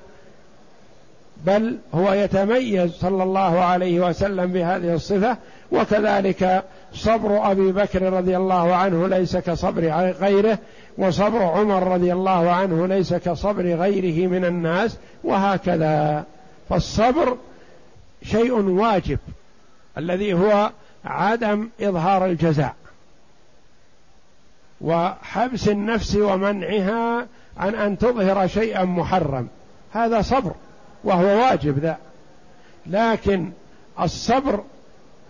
بل 1.45 1.77
هو 1.93 2.13
يتميز 2.13 2.91
صلى 2.91 3.23
الله 3.23 3.59
عليه 3.59 3.99
وسلم 3.99 4.51
بهذه 4.51 4.93
الصفة 4.93 5.37
وكذلك 5.71 6.63
صبر 6.93 7.51
أبي 7.51 7.71
بكر 7.71 8.13
رضي 8.13 8.37
الله 8.37 8.75
عنه 8.75 9.07
ليس 9.07 9.37
كصبر 9.37 9.83
غيره 10.21 10.59
وصبر 10.97 11.43
عمر 11.43 11.87
رضي 11.93 12.13
الله 12.13 12.51
عنه 12.51 12.87
ليس 12.87 13.13
كصبر 13.13 13.63
غيره 13.63 14.27
من 14.27 14.45
الناس 14.45 14.97
وهكذا. 15.23 16.23
فالصبر 16.69 17.37
شيء 18.23 18.53
واجب 18.53 19.19
الذي 19.97 20.33
هو 20.33 20.71
عدم 21.05 21.69
إظهار 21.81 22.25
الجزاء. 22.25 22.75
وحبس 24.81 25.69
النفس 25.69 26.15
ومنعها 26.15 27.27
عن 27.57 27.75
أن 27.75 27.97
تظهر 27.97 28.47
شيئا 28.47 28.83
محرم. 28.83 29.47
هذا 29.91 30.21
صبر. 30.21 30.51
وهو 31.05 31.25
واجب 31.25 31.79
ذا. 31.79 31.97
لكن 32.87 33.51
الصبر 33.99 34.63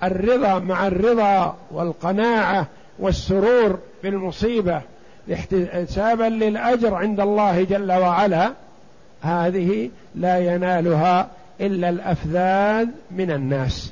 الرضا 0.03 0.59
مع 0.59 0.87
الرضا 0.87 1.57
والقناعة 1.71 2.67
والسرور 2.99 3.79
بالمصيبة 4.03 4.81
احتسابا 5.33 6.23
للأجر 6.23 6.93
عند 6.93 7.19
الله 7.19 7.63
جل 7.63 7.91
وعلا 7.91 8.51
هذه 9.21 9.89
لا 10.15 10.39
ينالها 10.39 11.27
إلا 11.61 11.89
الأفذاذ 11.89 12.87
من 13.11 13.31
الناس. 13.31 13.91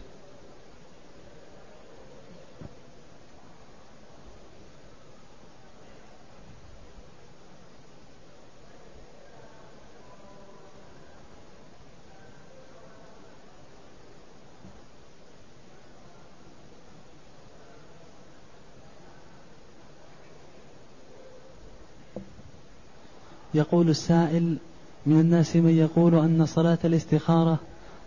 يقول 23.53 23.89
السائل 23.89 24.57
من 25.05 25.19
الناس 25.19 25.55
من 25.55 25.77
يقول 25.77 26.15
أن 26.15 26.45
صلاة 26.45 26.77
الاستخارة 26.83 27.59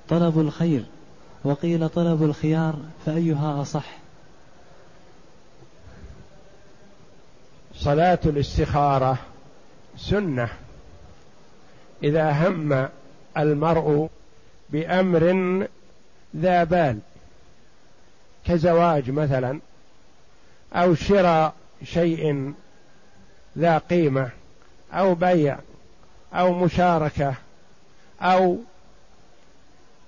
طلب 0.08 0.40
الخير 0.40 0.84
وقيل 1.44 1.88
طلب 1.88 2.22
الخيار 2.22 2.76
فأيها 3.06 3.62
أصح؟ 3.62 3.98
صلاة 7.74 8.18
الاستخارة 8.26 9.18
سنة. 9.96 10.48
إذا 12.02 12.48
هم 12.48 12.88
المرء 13.36 14.08
بأمر 14.70 15.66
ذا 16.36 16.64
بال 16.64 16.98
كزواج 18.44 19.10
مثلا 19.10 19.60
أو 20.72 20.94
شراء 20.94 21.54
شيء 21.84 22.52
ذا 23.58 23.78
قيمة 23.78 24.30
أو 24.96 25.14
بيع 25.14 25.58
أو 26.34 26.52
مشاركة 26.52 27.34
أو 28.20 28.58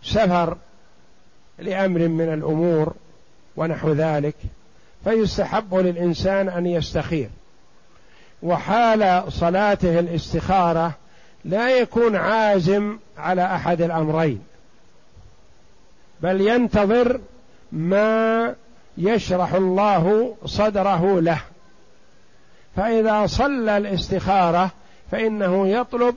سفر 0.03 0.57
لأمر 1.59 2.09
من 2.09 2.33
الأمور 2.35 2.95
ونحو 3.57 3.93
ذلك 3.93 4.35
فيستحب 5.05 5.75
للإنسان 5.75 6.49
أن 6.49 6.67
يستخير. 6.67 7.31
وحال 8.43 9.33
صلاته 9.33 9.99
الاستخارة 9.99 10.93
لا 11.45 11.79
يكون 11.79 12.17
عازم 12.17 12.99
على 13.19 13.45
أحد 13.55 13.83
الأمرين 13.83 14.43
بل 16.21 16.41
ينتظر 16.41 17.21
ما 17.73 18.55
يشرح 18.99 19.55
الله 19.55 20.37
صدره 20.45 21.21
له. 21.21 21.41
فإذا 22.77 23.27
صلى 23.27 23.77
الاستخارة 23.77 24.71
فإنه 25.11 25.69
يطلب 25.69 26.15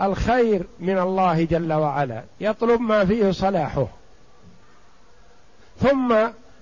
الخير 0.00 0.62
من 0.80 0.98
الله 0.98 1.44
جل 1.44 1.72
وعلا 1.72 2.22
يطلب 2.40 2.80
ما 2.80 3.04
فيه 3.04 3.30
صلاحه. 3.30 3.86
ثم 5.80 6.14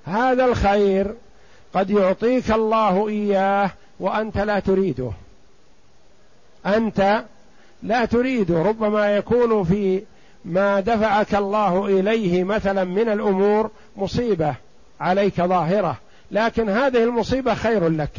هذا 0.04 0.44
الخير 0.44 1.14
قد 1.74 1.90
يعطيك 1.90 2.50
الله 2.50 3.08
إياه 3.08 3.70
وأنت 4.00 4.38
لا 4.38 4.58
تريده. 4.58 5.10
أنت 6.66 7.24
لا 7.82 8.04
تريده 8.04 8.62
ربما 8.62 9.16
يكون 9.16 9.64
في 9.64 10.02
ما 10.44 10.80
دفعك 10.80 11.34
الله 11.34 11.86
إليه 11.86 12.44
مثلا 12.44 12.84
من 12.84 13.08
الأمور 13.08 13.70
مصيبة 13.96 14.54
عليك 15.00 15.42
ظاهرة 15.42 15.96
لكن 16.30 16.68
هذه 16.68 17.04
المصيبة 17.04 17.54
خير 17.54 17.88
لك. 17.88 18.10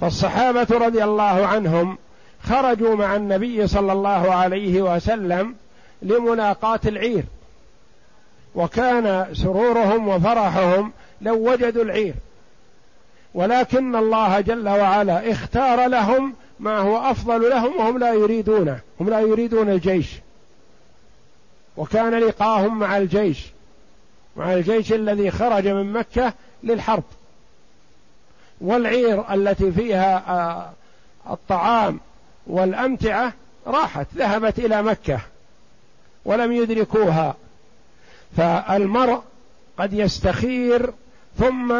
فالصحابة 0.00 0.66
رضي 0.70 1.04
الله 1.04 1.46
عنهم 1.46 1.98
خرجوا 2.42 2.94
مع 2.94 3.16
النبي 3.16 3.66
صلى 3.66 3.92
الله 3.92 4.34
عليه 4.34 4.82
وسلم 4.82 5.54
لملاقاة 6.02 6.80
العير. 6.86 7.24
وكان 8.54 9.34
سرورهم 9.34 10.08
وفرحهم 10.08 10.92
لو 11.20 11.52
وجدوا 11.52 11.84
العير. 11.84 12.14
ولكن 13.34 13.96
الله 13.96 14.40
جل 14.40 14.68
وعلا 14.68 15.32
اختار 15.32 15.86
لهم 15.86 16.34
ما 16.60 16.78
هو 16.78 17.10
أفضل 17.10 17.50
لهم 17.50 17.76
وهم 17.76 17.98
لا 17.98 18.12
يريدونه 18.12 18.80
هم 19.00 19.10
لا 19.10 19.20
يريدون 19.20 19.70
الجيش. 19.70 20.08
وكان 21.76 22.14
لقاهم 22.14 22.78
مع 22.78 22.96
الجيش 22.96 23.46
مع 24.36 24.54
الجيش 24.54 24.92
الذي 24.92 25.30
خرج 25.30 25.68
من 25.68 25.92
مكة 25.92 26.32
للحرب. 26.62 27.04
والعير 28.60 29.34
التي 29.34 29.72
فيها 29.72 30.24
آه، 30.28 30.72
الطعام 31.32 32.00
والأمتعة 32.46 33.32
راحت 33.66 34.06
ذهبت 34.16 34.58
إلى 34.58 34.82
مكة 34.82 35.20
ولم 36.24 36.52
يدركوها. 36.52 37.36
فالمرء 38.36 39.20
قد 39.78 39.92
يستخير 39.92 40.92
ثم 41.38 41.74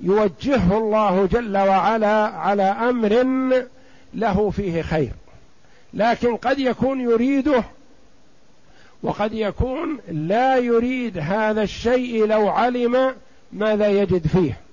يوجهه 0.00 0.78
الله 0.78 1.26
جل 1.26 1.56
وعلا 1.56 2.26
على 2.26 2.62
أمر 2.62 3.24
له 4.14 4.50
فيه 4.50 4.82
خير. 4.82 5.12
لكن 5.94 6.36
قد 6.36 6.58
يكون 6.58 7.00
يريده 7.00 7.64
وقد 9.02 9.32
يكون 9.32 9.98
لا 10.08 10.56
يريد 10.56 11.18
هذا 11.18 11.62
الشيء 11.62 12.26
لو 12.26 12.48
علم 12.48 13.14
ماذا 13.52 13.88
يجد 13.88 14.26
فيه. 14.26 14.67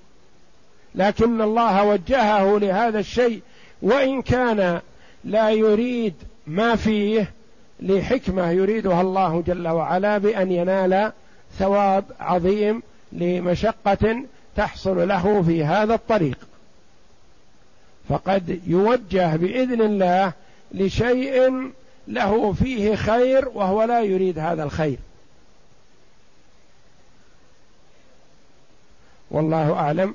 لكن 0.96 1.40
الله 1.40 1.84
وجهه 1.84 2.58
لهذا 2.58 2.98
الشيء 2.98 3.42
وإن 3.82 4.22
كان 4.22 4.80
لا 5.24 5.50
يريد 5.50 6.14
ما 6.46 6.76
فيه 6.76 7.32
لحكمة 7.80 8.50
يريدها 8.50 9.00
الله 9.00 9.42
جل 9.46 9.68
وعلا 9.68 10.18
بأن 10.18 10.52
ينال 10.52 11.12
ثواب 11.58 12.04
عظيم 12.20 12.82
لمشقة 13.12 14.22
تحصل 14.56 15.08
له 15.08 15.42
في 15.42 15.64
هذا 15.64 15.94
الطريق. 15.94 16.38
فقد 18.08 18.60
يوجه 18.66 19.36
بإذن 19.36 19.80
الله 19.80 20.32
لشيء 20.72 21.70
له 22.08 22.52
فيه 22.52 22.94
خير 22.94 23.48
وهو 23.48 23.82
لا 23.82 24.00
يريد 24.00 24.38
هذا 24.38 24.64
الخير. 24.64 24.98
والله 29.30 29.72
أعلم. 29.72 30.14